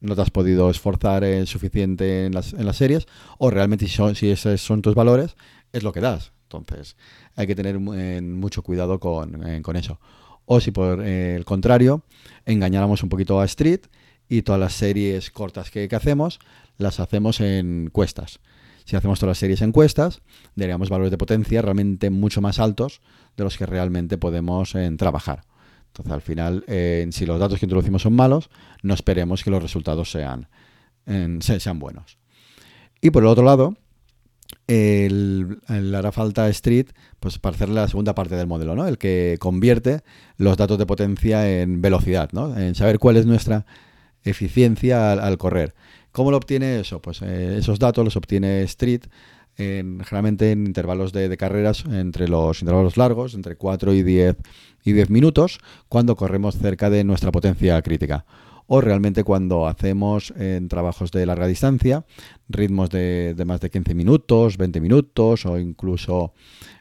no 0.00 0.14
te 0.14 0.20
has 0.20 0.30
podido 0.30 0.68
esforzar 0.68 1.24
en 1.24 1.46
suficiente 1.46 2.26
en 2.26 2.34
las, 2.34 2.52
en 2.52 2.66
las 2.66 2.76
series 2.76 3.06
o 3.38 3.48
realmente 3.48 3.86
si, 3.86 3.94
son, 3.94 4.16
si 4.16 4.28
esos 4.28 4.60
son 4.60 4.82
tus 4.82 4.94
valores 4.94 5.36
es 5.72 5.82
lo 5.82 5.92
que 5.92 6.00
das. 6.00 6.32
Entonces 6.42 6.96
hay 7.36 7.46
que 7.46 7.54
tener 7.54 7.78
mucho 7.78 8.62
cuidado 8.62 9.00
con, 9.00 9.62
con, 9.62 9.76
eso. 9.76 9.98
O 10.44 10.60
si 10.60 10.72
por 10.72 11.00
el 11.00 11.44
contrario 11.44 12.02
engañáramos 12.44 13.02
un 13.02 13.08
poquito 13.08 13.40
a 13.40 13.44
Street 13.44 13.80
y 14.28 14.42
todas 14.42 14.60
las 14.60 14.74
series 14.74 15.30
cortas 15.30 15.70
que, 15.70 15.88
que 15.88 15.96
hacemos 15.96 16.40
las 16.76 16.98
hacemos 16.98 17.40
en 17.40 17.88
cuestas. 17.92 18.40
Si 18.84 18.96
hacemos 18.96 19.18
todas 19.18 19.30
las 19.30 19.38
series 19.38 19.62
en 19.62 19.72
cuestas, 19.72 20.20
daríamos 20.54 20.90
valores 20.90 21.10
de 21.10 21.18
potencia 21.18 21.62
realmente 21.62 22.10
mucho 22.10 22.40
más 22.40 22.58
altos 22.58 23.00
de 23.36 23.44
los 23.44 23.56
que 23.56 23.66
realmente 23.66 24.18
podemos 24.18 24.74
eh, 24.74 24.90
trabajar. 24.96 25.44
Entonces, 25.88 26.12
al 26.12 26.22
final, 26.22 26.64
eh, 26.66 27.06
si 27.10 27.24
los 27.24 27.38
datos 27.38 27.58
que 27.58 27.66
introducimos 27.66 28.02
son 28.02 28.14
malos, 28.14 28.50
no 28.82 28.94
esperemos 28.94 29.44
que 29.44 29.50
los 29.50 29.62
resultados 29.62 30.10
sean, 30.10 30.48
sean 31.40 31.78
buenos. 31.78 32.18
Y 33.00 33.10
por 33.10 33.22
el 33.22 33.28
otro 33.28 33.44
lado, 33.44 33.76
el, 34.66 35.60
hará 35.68 36.12
falta 36.12 36.48
Street 36.48 36.88
pues 37.20 37.38
para 37.38 37.54
hacer 37.54 37.68
la 37.68 37.88
segunda 37.88 38.14
parte 38.14 38.36
del 38.36 38.46
modelo, 38.46 38.74
¿no? 38.74 38.86
El 38.86 38.98
que 38.98 39.36
convierte 39.38 40.02
los 40.36 40.56
datos 40.56 40.78
de 40.78 40.86
potencia 40.86 41.60
en 41.60 41.80
velocidad, 41.82 42.30
¿no? 42.32 42.56
En 42.56 42.74
saber 42.74 42.98
cuál 42.98 43.16
es 43.16 43.26
nuestra 43.26 43.66
eficiencia 44.22 45.12
al, 45.12 45.38
correr. 45.38 45.74
¿Cómo 46.14 46.30
lo 46.30 46.36
obtiene 46.36 46.78
eso? 46.78 47.02
Pues 47.02 47.20
eh, 47.22 47.56
esos 47.58 47.80
datos 47.80 48.04
los 48.04 48.16
obtiene 48.16 48.62
Street 48.62 49.02
generalmente 49.56 50.52
en 50.52 50.66
intervalos 50.66 51.12
de, 51.12 51.36
carreras 51.36 51.84
entre 51.84 52.28
los 52.28 52.60
intervalos 52.60 52.96
largos, 52.96 53.34
entre 53.34 53.56
4 53.56 53.94
y 53.94 54.02
10, 54.02 54.36
y 54.84 54.92
10 54.92 55.10
minutos, 55.10 55.58
cuando 55.88 56.16
corremos 56.16 56.56
cerca 56.56 56.90
de 56.90 57.04
nuestra 57.04 57.32
potencia 57.32 57.80
crítica. 57.82 58.24
O 58.66 58.80
realmente 58.80 59.24
cuando 59.24 59.66
hacemos 59.66 60.32
en 60.36 60.68
trabajos 60.68 61.10
de 61.10 61.26
larga 61.26 61.46
distancia, 61.46 62.04
ritmos 62.48 62.90
de, 62.90 63.34
más 63.46 63.60
de 63.60 63.70
15 63.70 63.94
minutos, 63.94 64.56
20 64.56 64.80
minutos 64.80 65.44
o 65.46 65.58
incluso 65.58 66.32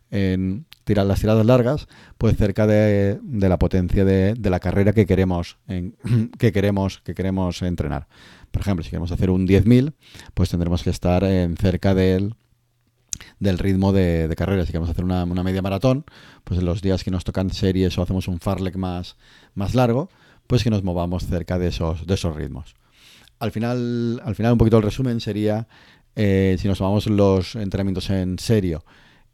en 0.10 0.66
las 0.86 1.20
tiradas 1.20 1.46
largas, 1.46 1.88
pues 2.18 2.38
cerca 2.38 2.68
de, 2.68 3.20
la 3.24 3.58
potencia 3.58 4.06
de, 4.06 4.36
la 4.50 4.60
carrera 4.60 4.94
que 4.94 5.06
queremos, 5.06 5.58
que 6.38 6.52
queremos, 6.52 7.02
que 7.04 7.14
queremos 7.16 7.62
entrenar. 7.62 8.08
Por 8.54 8.62
ejemplo, 8.62 8.84
si 8.84 8.92
queremos 8.92 9.12
hacer 9.12 9.32
un 9.32 9.48
10.000, 9.48 9.94
pues 10.36 10.50
tendremos 10.52 10.84
que 10.84 10.92
estar 10.92 11.24
en 11.24 11.58
cerca 11.58 11.96
del, 11.96 12.36
del 13.40 13.58
ritmo 13.58 13.92
de, 13.92 14.32
carrera. 14.38 14.64
Si 14.64 14.68
queremos 14.68 14.92
hacer 14.92 15.04
una, 15.04 15.26
media 15.26 15.64
maratón, 15.64 16.06
pues 16.44 16.60
en 16.60 16.68
los 16.68 16.84
días 16.84 17.04
que 17.04 17.10
nos 17.10 17.24
tocan 17.24 17.50
series 17.50 17.98
o 17.98 18.04
hacemos 18.04 18.28
un 18.28 18.40
farlek 18.40 18.76
más, 18.76 19.18
más 19.56 19.74
largo, 19.74 20.12
pues 20.46 20.64
que 20.64 20.70
nos 20.70 20.84
movamos 20.84 21.26
cerca 21.26 21.58
de 21.58 21.70
esos, 21.70 22.06
de 22.06 22.14
esos 22.14 22.36
ritmos. 22.36 22.76
Al 23.40 23.52
final, 23.52 24.22
al 24.24 24.36
final, 24.36 24.52
un 24.52 24.60
poquito 24.60 24.78
el 24.78 24.84
resumen 24.84 25.20
sería, 25.20 25.68
eh, 26.16 26.56
si 26.60 26.68
nos 26.68 26.78
tomamos 26.78 27.08
los 27.08 27.56
entrenamientos 27.56 28.12
en 28.12 28.38
serio 28.38 28.86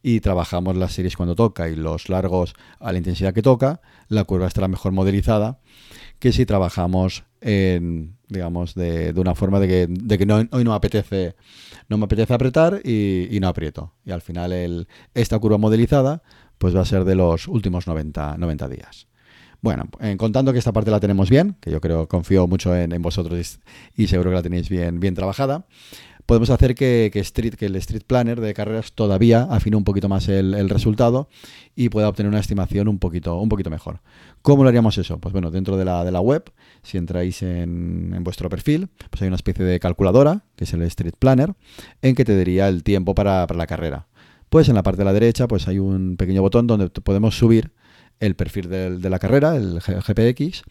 y 0.01 0.21
trabajamos 0.21 0.77
las 0.77 0.93
series 0.93 1.17
cuando 1.17 1.35
toca 1.35 1.67
y 1.67 1.75
los 1.75 2.07
largos 2.07 2.53
a 2.79 2.93
la 2.93 2.99
intensidad 2.99 3.33
que 3.33 3.41
toca, 3.41 3.81
la 4.07 4.23
curva 4.23 4.47
estará 4.47 4.69
mejor 4.69 4.93
modelizada 4.93 5.59
que 6.19 6.31
si 6.31 6.45
trabajamos 6.45 7.25
en, 7.41 8.18
digamos, 8.29 8.75
de, 8.75 9.13
una 9.17 9.35
forma 9.35 9.59
de 9.59 9.67
que, 9.67 9.87
de 9.89 10.17
que 10.17 10.25
no, 10.25 10.41
hoy 10.51 10.63
no 10.63 10.73
apetece, 10.73 11.35
no 11.89 11.97
me 11.97 12.05
apetece 12.05 12.33
apretar 12.33 12.81
y, 12.85 13.37
no 13.41 13.47
aprieto. 13.47 13.93
Y 14.05 14.11
al 14.11 14.21
final 14.21 14.53
el, 14.53 14.87
esta 15.13 15.37
curva 15.39 15.57
modelizada 15.57 16.21
pues 16.57 16.75
va 16.75 16.81
a 16.81 16.85
ser 16.85 17.05
de 17.05 17.15
los 17.15 17.47
últimos 17.47 17.87
90, 17.87 18.37
90 18.37 18.67
días. 18.67 19.07
Bueno, 19.61 19.85
en 19.99 20.17
contando 20.17 20.53
que 20.53 20.59
esta 20.59 20.71
parte 20.71 20.91
la 20.91 20.99
tenemos 20.99 21.29
bien, 21.29 21.57
que 21.59 21.71
yo 21.71 21.81
creo, 21.81 22.07
confío 22.07 22.47
mucho 22.47 22.75
en, 22.75 23.01
vosotros 23.01 23.59
y, 23.95 24.07
seguro 24.07 24.29
que 24.29 24.35
la 24.35 24.43
tenéis 24.43 24.69
bien, 24.69 24.99
bien 24.99 25.15
trabajada, 25.15 25.65
podemos 26.29 26.51
hacer 26.51 26.75
que, 26.75 27.09
el 27.11 27.75
Street 27.77 28.03
Planner 28.05 28.39
de 28.39 28.53
carreras 28.53 28.93
todavía 28.93 29.47
afine 29.49 29.77
un 29.77 29.83
poquito 29.83 30.09
más 30.09 30.29
el, 30.29 30.69
resultado 30.69 31.27
y 31.75 31.89
pueda 31.89 32.07
obtener 32.07 32.29
una 32.29 32.39
estimación 32.39 32.87
un 32.87 32.99
poquito, 32.99 33.47
mejor. 33.71 34.01
¿Cómo 34.43 34.61
lo 34.61 34.69
haríamos 34.69 34.99
eso? 34.99 35.17
Pues 35.17 35.33
bueno, 35.33 35.49
dentro 35.49 35.75
de 35.75 35.85
la, 35.85 36.21
web, 36.21 36.51
si 36.83 36.99
entráis 36.99 37.41
en, 37.41 38.15
vuestro 38.23 38.47
perfil, 38.47 38.89
pues 39.09 39.23
hay 39.23 39.27
una 39.27 39.37
especie 39.37 39.65
de 39.65 39.79
calculadora, 39.79 40.43
que 40.55 40.65
es 40.65 40.73
el 40.73 40.83
Street 40.83 41.15
Planner, 41.17 41.55
en 42.03 42.13
que 42.13 42.25
te 42.25 42.37
diría 42.37 42.67
el 42.67 42.83
tiempo 42.83 43.15
para, 43.15 43.47
la 43.47 43.65
carrera. 43.65 44.05
Pues 44.49 44.69
en 44.69 44.75
la 44.75 44.83
parte 44.83 44.99
de 44.99 45.05
la 45.05 45.13
derecha 45.13 45.47
pues 45.47 45.67
hay 45.67 45.79
un 45.79 46.15
pequeño 46.15 46.43
botón 46.43 46.67
donde 46.67 46.89
podemos 46.89 47.39
subir 47.39 47.71
el 48.19 48.35
perfil 48.35 48.69
de, 48.69 49.09
la 49.09 49.17
carrera, 49.17 49.55
el 49.55 49.79
GPX, 49.79 50.61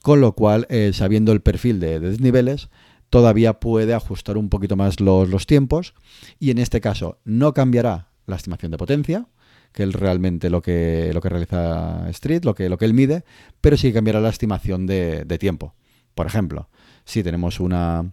con 0.00 0.22
lo 0.22 0.32
cual, 0.32 0.66
eh, 0.70 0.92
sabiendo 0.94 1.32
el 1.32 1.42
perfil 1.42 1.78
de 1.78 2.00
desniveles, 2.00 2.70
todavía 3.14 3.60
puede 3.60 3.94
ajustar 3.94 4.36
un 4.36 4.48
poquito 4.48 4.74
más 4.74 4.98
los, 4.98 5.46
tiempos 5.46 5.94
y 6.40 6.50
en 6.50 6.58
este 6.58 6.80
caso 6.80 7.20
no 7.24 7.54
cambiará 7.54 8.08
la 8.26 8.34
estimación 8.34 8.72
de 8.72 8.76
potencia, 8.76 9.28
que 9.70 9.84
es 9.84 9.92
realmente 9.92 10.50
lo 10.50 10.60
que, 10.60 11.12
lo 11.14 11.20
que 11.20 11.28
realiza 11.28 12.10
Street, 12.10 12.44
lo 12.44 12.56
que, 12.56 12.68
lo 12.68 12.76
que 12.76 12.86
él 12.86 12.92
mide, 12.92 13.24
pero 13.60 13.76
sí 13.76 13.92
cambiará 13.92 14.20
la 14.20 14.30
estimación 14.30 14.88
de, 14.88 15.24
tiempo. 15.38 15.76
Por 16.16 16.26
ejemplo, 16.26 16.68
si 17.04 17.22
tenemos 17.22 17.60
una, 17.60 18.12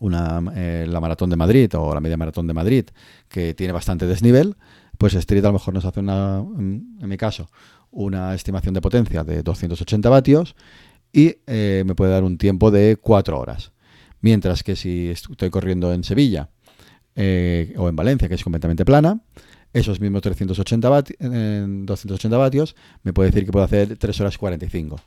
una 0.00 0.42
eh, 0.56 0.84
la 0.88 0.98
maratón 0.98 1.30
de 1.30 1.36
Madrid 1.36 1.72
o 1.76 1.94
la 1.94 2.00
media 2.00 2.16
maratón 2.16 2.48
de 2.48 2.54
Madrid 2.54 2.86
que 3.28 3.54
tiene 3.54 3.72
bastante 3.72 4.04
desnivel, 4.04 4.56
pues 4.98 5.14
Street 5.14 5.44
a 5.44 5.48
lo 5.48 5.52
mejor 5.52 5.74
nos 5.74 5.84
hace 5.84 6.00
una, 6.00 6.38
en, 6.38 6.96
mi 7.02 7.16
caso, 7.16 7.48
una 7.92 8.34
estimación 8.34 8.74
de 8.74 8.80
potencia 8.80 9.22
de 9.22 9.44
280 9.44 10.08
vatios 10.08 10.56
y 11.12 11.36
eh, 11.46 11.84
me 11.86 11.94
puede 11.94 12.10
dar 12.10 12.24
un 12.24 12.36
tiempo 12.36 12.72
de 12.72 12.96
4 13.00 13.38
horas. 13.38 13.73
Mientras 14.24 14.62
que 14.62 14.74
si 14.74 15.10
estoy 15.10 15.50
corriendo 15.50 15.92
en 15.92 16.02
Sevilla 16.02 16.48
eh, 17.14 17.74
o 17.76 17.90
en 17.90 17.94
Valencia, 17.94 18.26
que 18.26 18.36
es 18.36 18.42
completamente 18.42 18.86
plana, 18.86 19.20
esos 19.74 20.00
mismos 20.00 20.22
380 20.22 20.88
280 21.84 22.38
vatios 22.38 22.74
me 23.02 23.12
puede 23.12 23.28
decir 23.28 23.44
que 23.44 23.52
puedo 23.52 23.66
hacer 23.66 23.98
3 23.98 24.20
horas 24.22 24.38
45. 24.38 24.98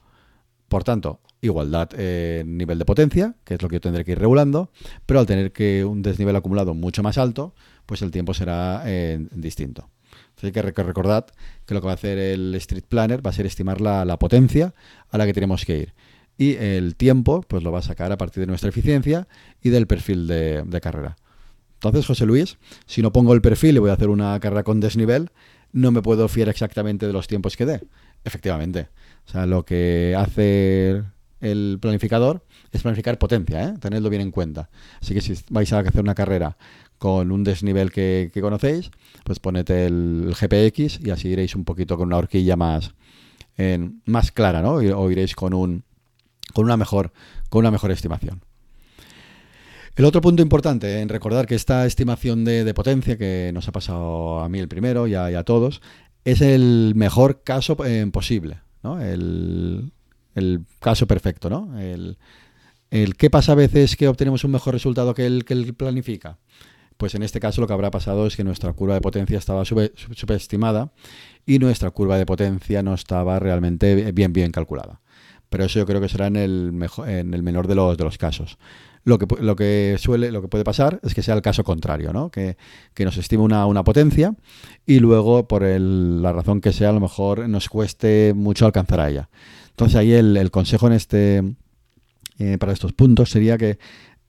Por 0.67 0.83
tanto, 0.83 1.19
igualdad 1.41 1.99
en 1.99 2.57
nivel 2.59 2.77
de 2.77 2.85
potencia, 2.85 3.33
que 3.43 3.55
es 3.55 3.61
lo 3.63 3.69
que 3.69 3.77
yo 3.77 3.81
tendré 3.81 4.05
que 4.05 4.11
ir 4.11 4.19
regulando, 4.19 4.69
pero 5.07 5.19
al 5.19 5.25
tener 5.25 5.51
que 5.51 5.83
un 5.83 6.03
desnivel 6.03 6.35
acumulado 6.35 6.75
mucho 6.75 7.01
más 7.01 7.17
alto, 7.17 7.55
pues 7.87 8.03
el 8.03 8.11
tiempo 8.11 8.35
será 8.35 8.83
eh, 8.85 9.27
distinto. 9.31 9.89
Así 10.37 10.51
que 10.51 10.61
recordad 10.61 11.25
que 11.65 11.73
lo 11.73 11.81
que 11.81 11.87
va 11.87 11.93
a 11.93 11.95
hacer 11.95 12.19
el 12.19 12.53
Street 12.53 12.85
Planner 12.87 13.25
va 13.25 13.31
a 13.31 13.33
ser 13.33 13.47
estimar 13.47 13.81
la 13.81 14.19
potencia 14.19 14.75
a 15.09 15.17
la 15.17 15.25
que 15.25 15.33
tenemos 15.33 15.65
que 15.65 15.77
ir 15.79 15.93
y 16.37 16.55
el 16.55 16.95
tiempo 16.95 17.41
pues 17.47 17.63
lo 17.63 17.71
va 17.71 17.79
a 17.79 17.83
sacar 17.83 18.11
a 18.11 18.17
partir 18.17 18.41
de 18.41 18.47
nuestra 18.47 18.69
eficiencia 18.69 19.27
y 19.61 19.69
del 19.69 19.87
perfil 19.87 20.27
de, 20.27 20.79
carrera. 20.81 21.17
Entonces, 21.75 22.05
José 22.05 22.25
Luis, 22.25 22.57
si 22.85 23.01
no 23.01 23.11
pongo 23.11 23.33
el 23.33 23.41
perfil 23.41 23.75
y 23.75 23.79
voy 23.79 23.89
a 23.89 23.93
hacer 23.93 24.09
una 24.09 24.39
carrera 24.39 24.63
con 24.63 24.79
desnivel, 24.79 25.31
no 25.73 25.91
me 25.91 26.01
puedo 26.01 26.27
fiar 26.27 26.49
exactamente 26.49 27.07
de 27.07 27.13
los 27.13 27.27
tiempos 27.27 27.55
que 27.55 27.65
dé. 27.65 27.81
Efectivamente. 28.23 28.89
O 29.27 29.31
sea, 29.31 29.45
lo 29.45 29.63
que 29.63 30.15
hace 30.17 31.03
el 31.39 31.77
planificador 31.79 32.43
es 32.71 32.81
planificar 32.81 33.19
potencia, 33.19 33.63
¿eh? 33.63 33.73
tenedlo 33.79 34.09
bien 34.09 34.21
en 34.21 34.31
cuenta. 34.31 34.69
Así 35.01 35.13
que 35.13 35.21
si 35.21 35.35
vais 35.49 35.71
a 35.73 35.79
hacer 35.79 36.01
una 36.01 36.15
carrera 36.15 36.57
con 36.97 37.31
un 37.31 37.43
desnivel 37.43 37.91
que, 37.91 38.31
conocéis, 38.41 38.89
pues 39.23 39.39
ponete 39.39 39.85
el, 39.85 40.33
GPX 40.33 40.99
y 41.05 41.11
así 41.11 41.29
iréis 41.29 41.55
un 41.55 41.63
poquito 41.63 41.95
con 41.95 42.07
una 42.07 42.17
horquilla 42.17 42.55
más, 42.55 42.95
más 44.05 44.31
clara, 44.31 44.61
¿no? 44.63 44.75
O 44.75 45.11
iréis 45.11 45.35
con 45.35 45.53
un, 45.53 45.83
con 46.53 46.65
una 46.65 46.77
mejor, 46.77 47.11
con 47.49 47.59
una 47.59 47.71
mejor 47.71 47.91
estimación. 47.91 48.41
El 49.97 50.05
otro 50.05 50.21
punto 50.21 50.43
importante 50.43 51.01
en 51.01 51.09
recordar 51.09 51.47
que 51.47 51.55
esta 51.55 51.87
estimación 51.87 52.45
de, 52.45 52.71
potencia 52.75 53.17
que 53.17 53.49
nos 53.51 53.67
ha 53.67 53.71
pasado 53.71 54.41
a 54.41 54.47
mí 54.47 54.59
el 54.59 54.67
primero 54.67 55.07
y 55.07 55.15
a, 55.15 55.43
todos 55.43 55.81
es 56.23 56.41
el 56.41 56.93
mejor 56.95 57.41
caso 57.41 57.75
eh, 57.83 58.07
posible, 58.13 58.59
¿no? 58.83 59.01
el, 59.01 59.91
caso 60.79 61.07
perfecto. 61.07 61.49
¿no? 61.49 61.79
El, 61.79 62.15
qué 63.17 63.31
pasa 63.31 63.53
a 63.53 63.55
veces 63.55 63.95
que 63.95 64.07
obtenemos 64.07 64.43
un 64.43 64.51
mejor 64.51 64.75
resultado 64.75 65.15
que 65.15 65.25
el 65.25 65.45
que 65.45 65.55
el 65.55 65.73
planifica. 65.73 66.37
Pues 66.97 67.15
en 67.15 67.23
este 67.23 67.39
caso 67.39 67.61
lo 67.61 67.65
que 67.65 67.73
habrá 67.73 67.89
pasado 67.89 68.27
es 68.27 68.35
que 68.35 68.43
nuestra 68.43 68.71
curva 68.73 68.93
de 68.93 69.01
potencia 69.01 69.39
estaba 69.39 69.65
subestimada 69.65 70.91
y 71.43 71.57
nuestra 71.57 71.89
curva 71.89 72.19
de 72.19 72.27
potencia 72.27 72.83
no 72.83 72.93
estaba 72.93 73.39
realmente 73.39 74.11
bien 74.11 74.31
bien 74.31 74.51
calculada 74.51 75.01
pero 75.49 75.65
eso 75.65 75.79
yo 75.79 75.85
creo 75.85 76.01
que 76.01 76.09
será 76.09 76.27
en 76.27 76.35
el, 76.35 76.71
mejor, 76.71 77.09
en 77.09 77.33
el 77.33 77.43
menor 77.43 77.67
de 77.67 77.75
los, 77.75 77.97
de 77.97 78.03
los 78.03 78.17
casos. 78.17 78.57
Lo 79.03 79.17
que, 79.17 79.27
lo 79.41 79.55
que 79.55 79.95
suele, 79.99 80.31
lo 80.31 80.41
que 80.41 80.49
puede 80.49 80.65
pasar 80.65 80.99
es 81.01 81.13
que 81.13 81.23
sea 81.23 81.33
el 81.33 81.41
caso 81.41 81.63
contrario, 81.63 82.11
¿no? 82.11 82.29
Que, 82.29 82.57
nos 82.99 83.15
estime 83.17 83.43
una, 83.43 83.65
una, 83.65 83.83
potencia 83.85 84.35
y 84.85 84.99
luego, 84.99 85.47
por 85.47 85.63
la 85.63 86.33
razón 86.33 86.59
que 86.59 86.73
sea, 86.73 86.89
a 86.89 86.93
lo 86.93 86.99
mejor 86.99 87.47
nos 87.47 87.69
cueste 87.69 88.33
mucho 88.35 88.65
alcanzar 88.65 88.99
a 88.99 89.09
ella. 89.09 89.29
Entonces 89.69 89.95
ahí 89.95 90.11
el, 90.11 90.51
consejo 90.51 90.87
en 90.87 90.93
este 90.93 91.43
eh, 92.39 92.57
para 92.57 92.73
estos 92.73 92.93
puntos 92.93 93.29
sería 93.29 93.57
que 93.57 93.77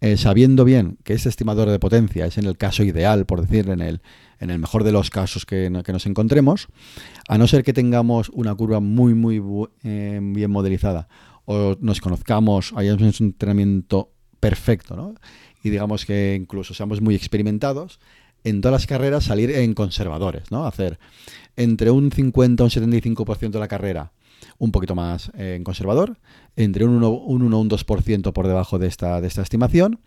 eh, 0.01 0.17
sabiendo 0.17 0.65
bien 0.65 0.99
que 1.03 1.15
este 1.15 1.29
estimador 1.29 1.69
de 1.71 1.79
potencia 1.79 2.27
es 2.27 2.39
en 2.39 2.47
el 2.47 2.57
caso 2.57 2.85
ideal, 2.85 3.27
por 3.27 3.41
decir, 3.41 3.69
en 3.69 3.81
el, 3.81 4.01
en 4.39 4.51
el 4.51 4.59
mejor 4.59 4.85
de 4.85 4.93
los 4.93 5.11
casos 5.11 5.45
que, 5.45 5.71
nos 5.71 6.07
encontremos, 6.07 6.69
a 7.29 7.39
no 7.39 7.49
ser 7.49 7.65
que 7.65 7.73
tengamos 7.73 8.29
una 8.31 8.55
curva 8.55 8.81
muy, 8.81 9.15
muy 9.15 9.43
eh, 9.83 10.21
bien 10.23 10.51
modelizada 10.51 11.09
o 11.47 11.77
nos 11.81 12.01
conozcamos, 12.01 12.73
hayamos 12.77 13.21
un 13.21 13.27
entrenamiento 13.27 14.13
perfecto, 14.39 14.95
¿no? 14.95 15.15
Y 15.65 15.71
digamos 15.71 16.05
que 16.05 16.37
incluso 16.39 16.75
seamos 16.75 17.01
muy 17.01 17.15
experimentados, 17.15 17.99
en 18.45 18.61
todas 18.61 18.83
las 18.83 18.87
carreras 18.87 19.25
salir 19.25 19.51
en 19.51 19.75
conservadores, 19.75 20.51
¿no? 20.51 20.67
Hacer 20.67 20.99
entre 21.57 21.91
un 21.91 22.13
50 22.13 22.63
o 22.63 22.67
un 22.67 22.71
75% 22.71 23.51
de 23.51 23.59
la 23.59 23.67
carrera 23.67 24.13
un 24.59 24.73
poquito 24.73 24.95
más 24.95 25.31
eh, 25.37 25.55
en 25.57 25.65
conservador, 25.65 26.19
entre 26.57 26.85
un 26.85 26.97
1 26.97 27.09
un 27.09 27.53
o 27.53 27.61
un 27.61 27.71
2% 27.71 28.33
por 28.33 28.47
debajo 28.47 28.79
de 28.79 28.87
esta, 28.87 29.21
de 29.21 29.29
esta 29.29 29.43
estimación, 29.43 30.01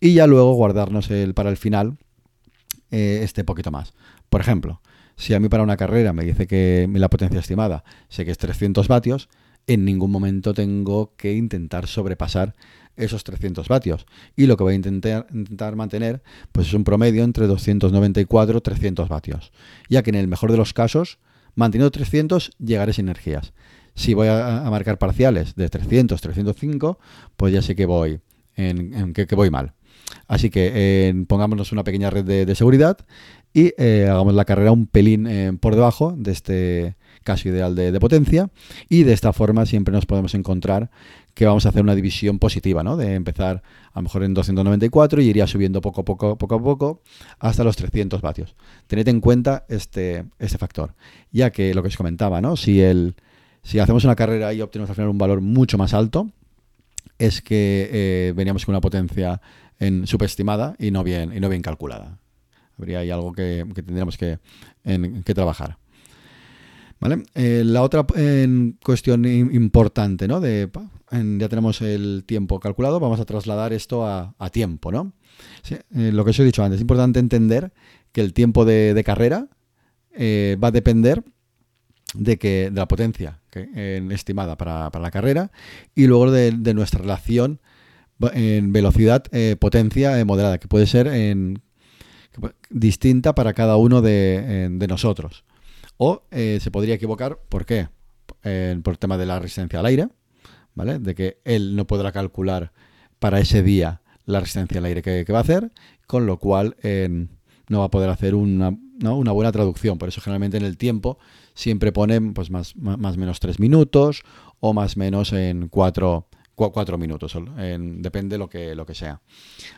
y 0.00 0.14
ya 0.14 0.26
luego 0.26 0.54
guardarnos 0.54 1.10
el, 1.10 1.34
para 1.34 1.50
el 1.50 1.56
final 1.56 1.96
eh, 2.90 3.20
este 3.22 3.44
poquito 3.44 3.70
más. 3.70 3.94
Por 4.28 4.40
ejemplo, 4.40 4.80
si 5.16 5.34
a 5.34 5.40
mí 5.40 5.48
para 5.48 5.62
una 5.62 5.76
carrera 5.76 6.12
me 6.12 6.24
dice 6.24 6.46
que 6.46 6.88
la 6.92 7.08
potencia 7.08 7.40
estimada 7.40 7.84
sé 8.08 8.24
que 8.24 8.30
es 8.30 8.38
300 8.38 8.88
vatios, 8.88 9.28
en 9.66 9.84
ningún 9.84 10.10
momento 10.10 10.54
tengo 10.54 11.14
que 11.16 11.34
intentar 11.34 11.86
sobrepasar 11.86 12.54
esos 12.96 13.24
300 13.24 13.68
vatios. 13.68 14.06
Y 14.36 14.46
lo 14.46 14.56
que 14.56 14.64
voy 14.64 14.72
a 14.72 14.76
intentar, 14.76 15.26
intentar 15.32 15.76
mantener 15.76 16.22
pues 16.52 16.68
es 16.68 16.74
un 16.74 16.84
promedio 16.84 17.24
entre 17.24 17.46
294 17.46 18.58
y 18.58 18.60
300 18.60 19.08
vatios. 19.08 19.52
Ya 19.88 20.02
que 20.02 20.10
en 20.10 20.16
el 20.16 20.28
mejor 20.28 20.50
de 20.50 20.58
los 20.58 20.72
casos, 20.72 21.18
manteniendo 21.54 21.90
300, 21.90 22.52
llegaré 22.58 22.92
sin 22.92 23.06
energías. 23.06 23.52
Si 23.94 24.14
voy 24.14 24.28
a, 24.28 24.66
marcar 24.70 24.98
parciales 24.98 25.54
de 25.54 25.68
300, 25.68 26.20
305, 26.20 26.98
pues 27.36 27.52
ya 27.52 27.62
sé 27.62 27.76
que 27.76 27.86
voy 27.86 28.20
en, 28.56 29.12
que 29.12 29.34
voy 29.34 29.50
mal. 29.50 29.74
Así 30.28 30.50
que 30.50 31.24
pongámonos 31.28 31.72
una 31.72 31.84
pequeña 31.84 32.10
red 32.10 32.24
de, 32.24 32.54
seguridad 32.54 32.98
y 33.52 33.72
eh, 33.76 34.08
hagamos 34.10 34.34
la 34.34 34.44
carrera 34.44 34.72
un 34.72 34.86
pelín 34.86 35.26
eh, 35.26 35.52
por 35.60 35.74
debajo 35.74 36.14
de 36.16 36.32
este 36.32 36.96
caso 37.22 37.48
ideal 37.48 37.74
de, 37.74 37.98
potencia 38.00 38.50
y 38.88 39.04
de 39.04 39.12
esta 39.12 39.32
forma 39.32 39.66
siempre 39.66 39.92
nos 39.92 40.06
podemos 40.06 40.34
encontrar 40.34 40.90
que 41.34 41.46
vamos 41.46 41.64
a 41.64 41.70
hacer 41.70 41.82
una 41.82 41.94
división 41.94 42.38
positiva, 42.38 42.82
¿no? 42.82 42.96
De 42.96 43.14
empezar 43.14 43.62
a 43.92 43.98
lo 43.98 44.02
mejor 44.02 44.24
en 44.24 44.34
294 44.34 45.22
y 45.22 45.28
iría 45.28 45.46
subiendo 45.46 45.80
poco 45.80 46.02
a 46.02 46.04
poco, 46.04 46.32
a 46.32 46.36
poco 46.36 47.02
hasta 47.38 47.64
los 47.64 47.76
300 47.76 48.20
vatios. 48.20 48.54
Tened 48.86 49.08
en 49.08 49.20
cuenta 49.20 49.64
este, 49.68 50.24
este 50.38 50.58
factor, 50.58 50.94
ya 51.30 51.50
que 51.50 51.74
lo 51.74 51.82
que 51.82 51.88
os 51.88 51.96
comentaba, 51.96 52.40
¿no? 52.40 52.56
Si, 52.56 52.80
el, 52.82 53.14
si 53.62 53.78
hacemos 53.78 54.04
una 54.04 54.16
carrera 54.16 54.52
y 54.52 54.60
obtenemos 54.60 54.90
al 54.90 54.96
final 54.96 55.10
un 55.10 55.18
valor 55.18 55.40
mucho 55.40 55.78
más 55.78 55.94
alto, 55.94 56.30
es 57.18 57.40
que 57.40 57.88
eh, 57.92 58.32
veníamos 58.36 58.66
con 58.66 58.74
una 58.74 58.80
potencia 58.80 59.40
en 59.78 60.06
subestimada 60.06 60.74
y 60.78 60.90
no 60.90 61.02
bien, 61.02 61.34
y 61.34 61.40
no 61.40 61.48
bien 61.48 61.62
calculada. 61.62 62.18
Habría 62.78 63.00
ahí 63.00 63.10
algo 63.10 63.32
que, 63.32 63.64
tendríamos 63.74 64.18
que 64.18 64.38
trabajar. 65.34 65.78
¿Vale? 67.02 67.24
Eh, 67.34 67.64
la 67.66 67.82
otra 67.82 68.06
cuestión 68.84 69.24
importante, 69.26 70.28
¿no? 70.28 70.40
De, 70.40 70.70
ya 71.10 71.48
tenemos 71.48 71.82
el 71.82 72.22
tiempo 72.24 72.60
calculado, 72.60 73.00
vamos 73.00 73.18
a 73.18 73.24
trasladar 73.24 73.72
esto 73.72 74.06
a, 74.06 74.50
tiempo, 74.52 74.92
¿no? 74.92 75.12
Eh, 75.68 76.12
lo 76.12 76.24
que 76.24 76.30
os 76.30 76.38
he 76.38 76.44
dicho 76.44 76.62
antes, 76.62 76.76
es 76.76 76.82
importante 76.82 77.18
entender 77.18 77.72
que 78.12 78.20
el 78.20 78.32
tiempo 78.32 78.64
de, 78.64 79.02
carrera 79.04 79.48
va 80.16 80.68
a 80.68 80.70
depender 80.70 81.24
de, 82.14 82.38
que, 82.38 82.70
de 82.70 82.78
la 82.78 82.86
potencia 82.86 83.40
estimada 83.50 84.56
para, 84.56 84.88
la 84.96 85.10
carrera 85.10 85.50
y 85.96 86.06
luego 86.06 86.30
de, 86.30 86.52
nuestra 86.72 87.00
relación 87.00 87.58
en 88.32 88.72
velocidad 88.72 89.24
eh, 89.32 89.56
potencia 89.58 90.20
eh, 90.20 90.24
moderada, 90.24 90.58
que 90.58 90.68
puede 90.68 90.86
ser 90.86 91.08
en, 91.08 91.62
distinta 92.70 93.34
para 93.34 93.54
cada 93.54 93.76
uno 93.76 94.02
de, 94.02 94.86
nosotros. 94.88 95.44
O 96.04 96.24
eh, 96.32 96.58
se 96.60 96.72
podría 96.72 96.96
equivocar, 96.96 97.38
¿por 97.48 97.64
qué? 97.64 97.86
por 98.82 98.92
el 98.92 98.98
tema 98.98 99.16
de 99.16 99.24
la 99.24 99.38
resistencia 99.38 99.78
al 99.78 99.86
aire, 99.86 100.08
¿vale? 100.74 100.98
De 100.98 101.14
que 101.14 101.38
él 101.44 101.76
no 101.76 101.86
podrá 101.86 102.10
calcular 102.10 102.72
para 103.20 103.38
ese 103.38 103.62
día 103.62 104.02
la 104.24 104.40
resistencia 104.40 104.80
al 104.80 104.86
aire 104.86 105.00
que, 105.00 105.32
va 105.32 105.38
a 105.38 105.42
hacer, 105.42 105.70
con 106.08 106.26
lo 106.26 106.40
cual 106.40 106.74
no 107.68 107.78
va 107.78 107.84
a 107.84 107.90
poder 107.92 108.10
hacer 108.10 108.34
una, 108.34 108.76
una 109.00 109.30
buena 109.30 109.52
traducción. 109.52 109.96
Por 109.96 110.08
eso 110.08 110.20
generalmente 110.20 110.56
en 110.56 110.64
el 110.64 110.76
tiempo 110.76 111.18
siempre 111.54 111.92
ponen 111.92 112.34
pues 112.34 112.50
más, 112.50 112.74
más, 112.74 113.16
menos 113.16 113.38
tres 113.38 113.60
minutos 113.60 114.24
o 114.58 114.74
más 114.74 114.96
menos 114.96 115.32
en 115.32 115.68
cuatro, 115.68 116.26
cuatro 116.56 116.98
minutos, 116.98 117.38
depende 117.78 118.38
lo 118.38 118.48
que, 118.48 118.74
lo 118.74 118.86
que 118.86 118.96
sea. 118.96 119.20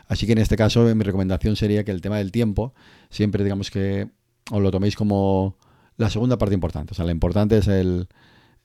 Así 0.07 0.25
que 0.25 0.31
en 0.31 0.39
este 0.39 0.55
caso 0.55 0.83
mi 0.95 1.03
recomendación 1.03 1.55
sería 1.55 1.83
que 1.83 1.91
el 1.91 2.01
tema 2.01 2.17
del 2.17 2.31
tiempo 2.31 2.73
siempre 3.11 3.43
digamos 3.43 3.69
que 3.69 4.09
os 4.49 4.59
lo 4.59 4.71
toméis 4.71 4.95
como 4.95 5.55
la 5.97 6.09
segunda 6.09 6.37
parte 6.37 6.53
importante. 6.53 6.93
O 6.93 6.95
sea, 6.95 7.05
lo 7.05 7.11
importante 7.11 7.57
es 7.57 7.67
el, 7.67 8.07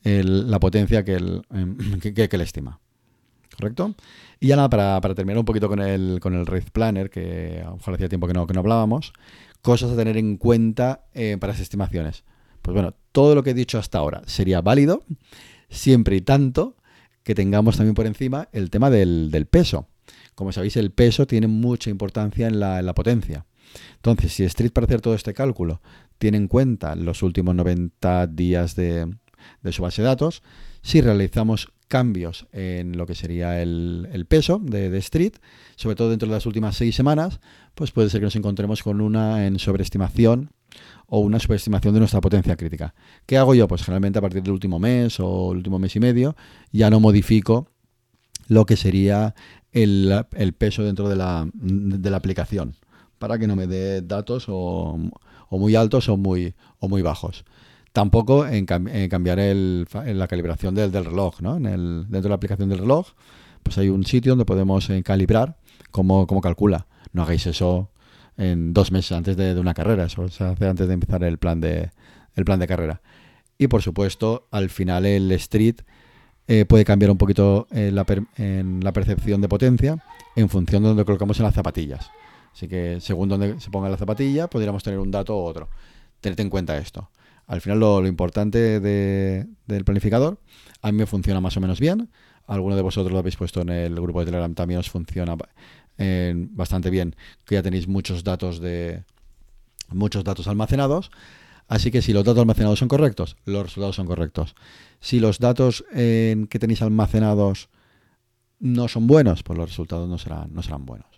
la 0.03 0.61
potencia 0.61 1.05
que, 1.05 1.15
el, 1.15 1.43
que, 2.03 2.29
que, 2.29 2.39
le 2.39 2.45
estima. 2.45 2.81
¿Correcto? 3.57 3.95
Y 4.39 4.49
ya 4.49 4.57
nada, 4.57 4.71
para, 4.71 5.01
para, 5.01 5.15
terminar 5.15 5.39
un 5.39 5.45
poquito 5.45 5.69
con 5.69 5.81
el, 5.81 6.19
con 6.21 6.35
el 6.35 6.47
Red 6.47 6.65
Planner, 6.73 7.11
que 7.11 7.61
a 7.65 7.71
lo 7.71 7.77
mejor 7.77 7.95
hacía 7.95 8.09
tiempo 8.09 8.27
que 8.27 8.33
no, 8.33 8.47
que 8.47 8.55
no 8.55 8.61
hablábamos, 8.61 9.13
cosas 9.63 9.91
a 9.91 9.97
tener 9.97 10.17
en 10.17 10.37
cuenta 10.37 11.05
eh, 11.15 11.37
para 11.39 11.53
las 11.53 11.61
estimaciones. 11.61 12.25
Pues 12.63 12.75
bueno, 12.75 12.95
todo 13.13 13.35
lo 13.35 13.43
que 13.43 13.51
he 13.51 13.55
dicho 13.55 13.79
hasta 13.79 13.99
ahora 13.99 14.23
sería 14.27 14.61
válido 14.61 15.03
siempre 15.69 16.17
y 16.17 16.21
tanto 16.21 16.77
que 17.23 17.35
tengamos 17.35 17.77
también 17.77 17.95
por 17.95 18.07
encima 18.07 18.49
el 18.53 18.71
tema 18.71 18.91
del, 18.91 19.47
peso. 19.51 19.89
Como 20.35 20.53
sabéis, 20.53 20.77
el 20.77 20.91
peso 20.91 21.27
tiene 21.27 21.47
mucha 21.47 21.91
importancia 21.91 22.47
en 22.47 22.61
la, 22.61 22.95
potencia. 22.95 23.47
Entonces, 23.97 24.33
si 24.33 24.45
Street 24.45 24.73
para 24.73 24.87
hacer 24.87 25.01
todo 25.01 25.15
este 25.15 25.35
cálculo 25.35 25.81
tiene 26.19 26.37
en 26.37 26.49
cuenta 26.49 26.95
los 26.97 27.23
últimos 27.23 27.55
90 27.55 28.27
días 28.29 28.77
de, 28.77 29.11
su 29.71 29.83
base 29.83 30.03
de 30.03 30.09
datos, 30.09 30.43
si 30.83 31.01
realizamos 31.01 31.73
cambios 31.89 32.47
en 32.53 32.97
lo 32.97 33.07
que 33.07 33.15
sería 33.15 33.61
el, 33.63 34.27
peso 34.29 34.61
de, 34.63 34.97
Street, 34.99 35.35
sobre 35.77 35.97
todo 35.97 36.11
dentro 36.11 36.29
de 36.29 36.35
las 36.35 36.47
últimas 36.47 36.77
seis 36.77 36.95
semanas, 36.95 37.41
pues 37.75 37.91
puede 37.91 38.11
ser 38.11 38.21
que 38.21 38.27
nos 38.27 38.37
encontremos 38.37 38.83
con 38.83 39.01
una 39.01 39.47
en 39.47 39.59
sobreestimación 39.59 40.51
o 41.07 41.19
una 41.19 41.41
superestimación 41.41 41.95
de 41.95 42.01
nuestra 42.01 42.21
potencia 42.21 42.57
crítica. 42.57 42.95
¿Qué 43.27 43.37
hago 43.37 43.55
yo? 43.55 43.67
Pues 43.67 43.83
generalmente 43.83 44.19
a 44.19 44.23
partir 44.23 44.43
del 44.43 44.53
último 44.53 44.79
mes 44.79 45.19
o 45.19 45.53
el 45.53 45.59
último 45.59 45.79
mes 45.79 45.97
y 45.97 46.01
medio 46.01 46.37
ya 46.71 46.91
no 46.91 47.01
modifico 47.01 47.69
lo 48.47 48.67
que 48.67 48.77
sería 48.77 49.35
el, 49.73 50.25
peso 50.59 50.83
dentro 50.83 51.09
de 51.09 51.17
la, 51.17 52.17
aplicación 52.17 52.77
para 53.21 53.39
que 53.39 53.47
no 53.47 53.55
me 53.55 53.69
dé 53.69 54.01
datos 54.01 54.47
o, 54.49 54.99
muy 55.51 55.77
altos 55.77 56.09
o 56.09 56.17
muy, 56.17 56.55
o 56.81 56.89
muy 56.89 57.03
bajos. 57.03 57.45
Tampoco 57.93 58.47
en, 58.47 58.67
cambiar 58.67 59.39
el, 59.39 59.87
la 59.93 60.27
calibración 60.27 60.75
del, 60.75 60.93
reloj. 60.93 61.41
¿no? 61.41 61.57
En 61.57 61.65
dentro 61.65 62.23
de 62.23 62.29
la 62.31 62.35
aplicación 62.37 62.69
del 62.69 62.79
reloj 62.79 63.09
pues 63.63 63.79
hay 63.79 63.89
un 63.89 64.05
sitio 64.05 64.33
donde 64.33 64.45
podemos 64.45 64.89
eh, 64.91 65.03
calibrar 65.03 65.57
cómo, 65.91 66.27
calcula. 66.41 66.87
No 67.13 67.23
hagáis 67.23 67.47
eso 67.47 67.91
en 68.37 68.73
dos 68.73 68.91
meses 68.93 69.13
antes 69.13 69.37
de, 69.37 69.59
una 69.59 69.75
carrera. 69.75 70.05
Eso 70.05 70.29
se 70.29 70.45
hace 70.45 70.67
antes 70.67 70.89
de 70.89 70.95
empezar 70.95 71.23
el 71.25 71.39
plan 71.39 71.61
de, 71.61 71.91
carrera. 72.67 73.01
Y 73.59 73.69
por 73.69 73.83
supuesto, 73.83 74.49
al 74.51 74.71
final 74.71 75.05
el 75.05 75.31
street 75.33 75.83
eh, 76.49 76.65
puede 76.65 76.85
cambiar 76.85 77.11
un 77.11 77.19
poquito 77.19 77.67
en 77.71 77.95
la, 77.95 78.07
en 78.37 78.81
la, 78.83 78.93
percepción 78.93 79.41
de 79.41 79.49
potencia 79.49 80.03
en 80.37 80.49
función 80.49 80.83
de 80.83 80.89
donde 80.89 81.05
colocamos 81.05 81.39
en 81.39 81.45
las 81.45 81.55
zapatillas. 81.55 82.11
Así 82.53 82.69
que 82.69 83.01
según 83.01 83.29
donde 83.29 83.61
se 83.61 83.71
ponga 83.71 83.89
la 83.89 83.97
zapatilla, 83.97 84.49
podríamos 84.49 84.83
tener 84.83 84.99
un 84.99 85.11
dato 85.11 85.37
u 85.37 85.45
otro. 85.45 85.69
Tened 86.21 86.41
en 86.41 86.51
cuenta 86.51 86.77
esto. 86.77 87.11
Al 87.47 87.61
final 87.61 87.81
lo, 87.81 88.07
importante 88.07 88.79
del 88.79 89.85
planificador, 89.85 90.39
a 90.83 90.93
mí 90.93 90.99
me 90.99 91.07
funciona 91.07 91.41
más 91.41 91.57
o 91.57 91.61
menos 91.61 91.81
bien. 91.81 92.09
Alguno 92.47 92.77
de 92.77 92.83
vosotros 92.83 93.13
lo 93.13 93.19
habéis 93.19 93.37
puesto 93.37 93.63
en 93.63 93.71
el 93.71 93.95
grupo 93.95 94.21
de 94.21 94.27
Telegram, 94.27 94.55
también 94.55 94.79
os 94.81 94.91
funciona 94.91 95.37
bastante 96.53 96.91
bien, 96.91 97.17
que 97.45 97.57
ya 97.57 97.63
tenéis 97.63 97.89
muchos 97.89 98.23
datos 98.25 98.61
de 98.61 99.03
muchos 99.89 100.23
datos 100.23 100.47
almacenados. 100.47 101.11
Así 101.67 101.91
que 101.91 102.03
si 102.03 102.13
los 102.13 102.25
datos 102.25 102.41
almacenados 102.41 102.79
son 102.79 102.89
correctos, 102.89 103.37
los 103.45 103.65
resultados 103.65 103.97
son 103.97 104.07
correctos. 104.07 104.55
Si 105.01 105.19
los 105.19 105.39
datos 105.39 105.85
que 105.93 106.59
tenéis 106.61 106.83
almacenados 106.83 107.69
no 108.61 108.87
son 108.87 109.09
buenos, 109.09 109.43
pues 109.43 109.59
los 109.59 109.69
resultados 109.69 110.09
no 110.09 110.19
serán 110.63 110.87
buenos. 110.87 111.10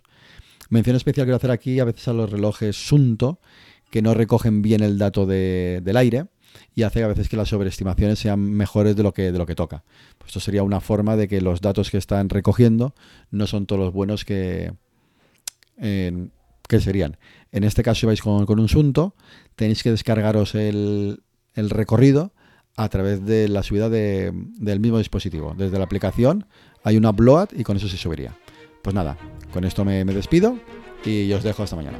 Mención 0.69 0.95
especial 0.95 1.25
quiero 1.25 1.37
hacer 1.37 1.51
aquí 1.51 1.79
a 1.79 1.85
veces 1.85 2.07
a 2.07 2.13
los 2.13 2.29
relojes 2.29 2.75
Sunto, 2.75 3.39
que 3.89 4.01
no 4.01 4.13
recogen 4.13 4.61
bien 4.61 4.81
el 4.81 4.97
dato 4.97 5.25
del 5.25 5.97
aire 5.97 6.25
y 6.75 6.83
hace 6.83 7.03
a 7.03 7.07
veces 7.07 7.29
que 7.29 7.37
las 7.37 7.49
sobreestimaciones 7.49 8.19
sean 8.19 8.39
mejores 8.39 8.95
de 8.95 9.03
lo 9.03 9.13
que, 9.13 9.31
de 9.31 9.37
lo 9.37 9.45
que 9.45 9.55
toca. 9.55 9.83
Pues 10.17 10.29
esto 10.29 10.39
sería 10.39 10.63
una 10.63 10.81
forma 10.81 11.15
de 11.15 11.27
que 11.27 11.41
los 11.41 11.61
datos 11.61 11.91
que 11.91 11.97
están 11.97 12.29
recogiendo 12.29 12.95
no 13.31 13.47
son 13.47 13.65
todos 13.65 13.79
los 13.79 13.93
buenos 13.93 14.25
que, 14.25 14.73
que 15.77 16.79
serían. 16.79 17.17
En 17.51 17.63
este 17.63 17.83
caso, 17.83 18.01
si 18.01 18.05
vais 18.05 18.21
con, 18.21 18.59
un 18.59 18.69
Sunto, 18.69 19.15
tenéis 19.55 19.83
que 19.83 19.91
descargaros 19.91 20.55
el, 20.55 21.21
recorrido 21.55 22.33
a 22.75 22.89
través 22.89 23.23
de 23.25 23.47
la 23.47 23.61
subida 23.61 23.89
del 23.89 24.79
mismo 24.79 24.97
dispositivo. 24.97 25.53
Desde 25.55 25.77
la 25.77 25.85
aplicación 25.85 26.47
hay 26.83 26.97
una 26.97 27.11
upload 27.11 27.49
y 27.55 27.63
con 27.63 27.77
eso 27.77 27.87
se 27.87 27.97
subiría. 27.97 28.35
Pues 28.81 28.95
nada, 28.95 29.17
con 29.53 29.65
esto 29.65 29.85
me, 29.85 30.03
despido 30.03 30.57
y 31.05 31.31
os 31.31 31.43
dejo 31.43 31.61
hasta 31.61 31.75
mañana. 31.75 31.99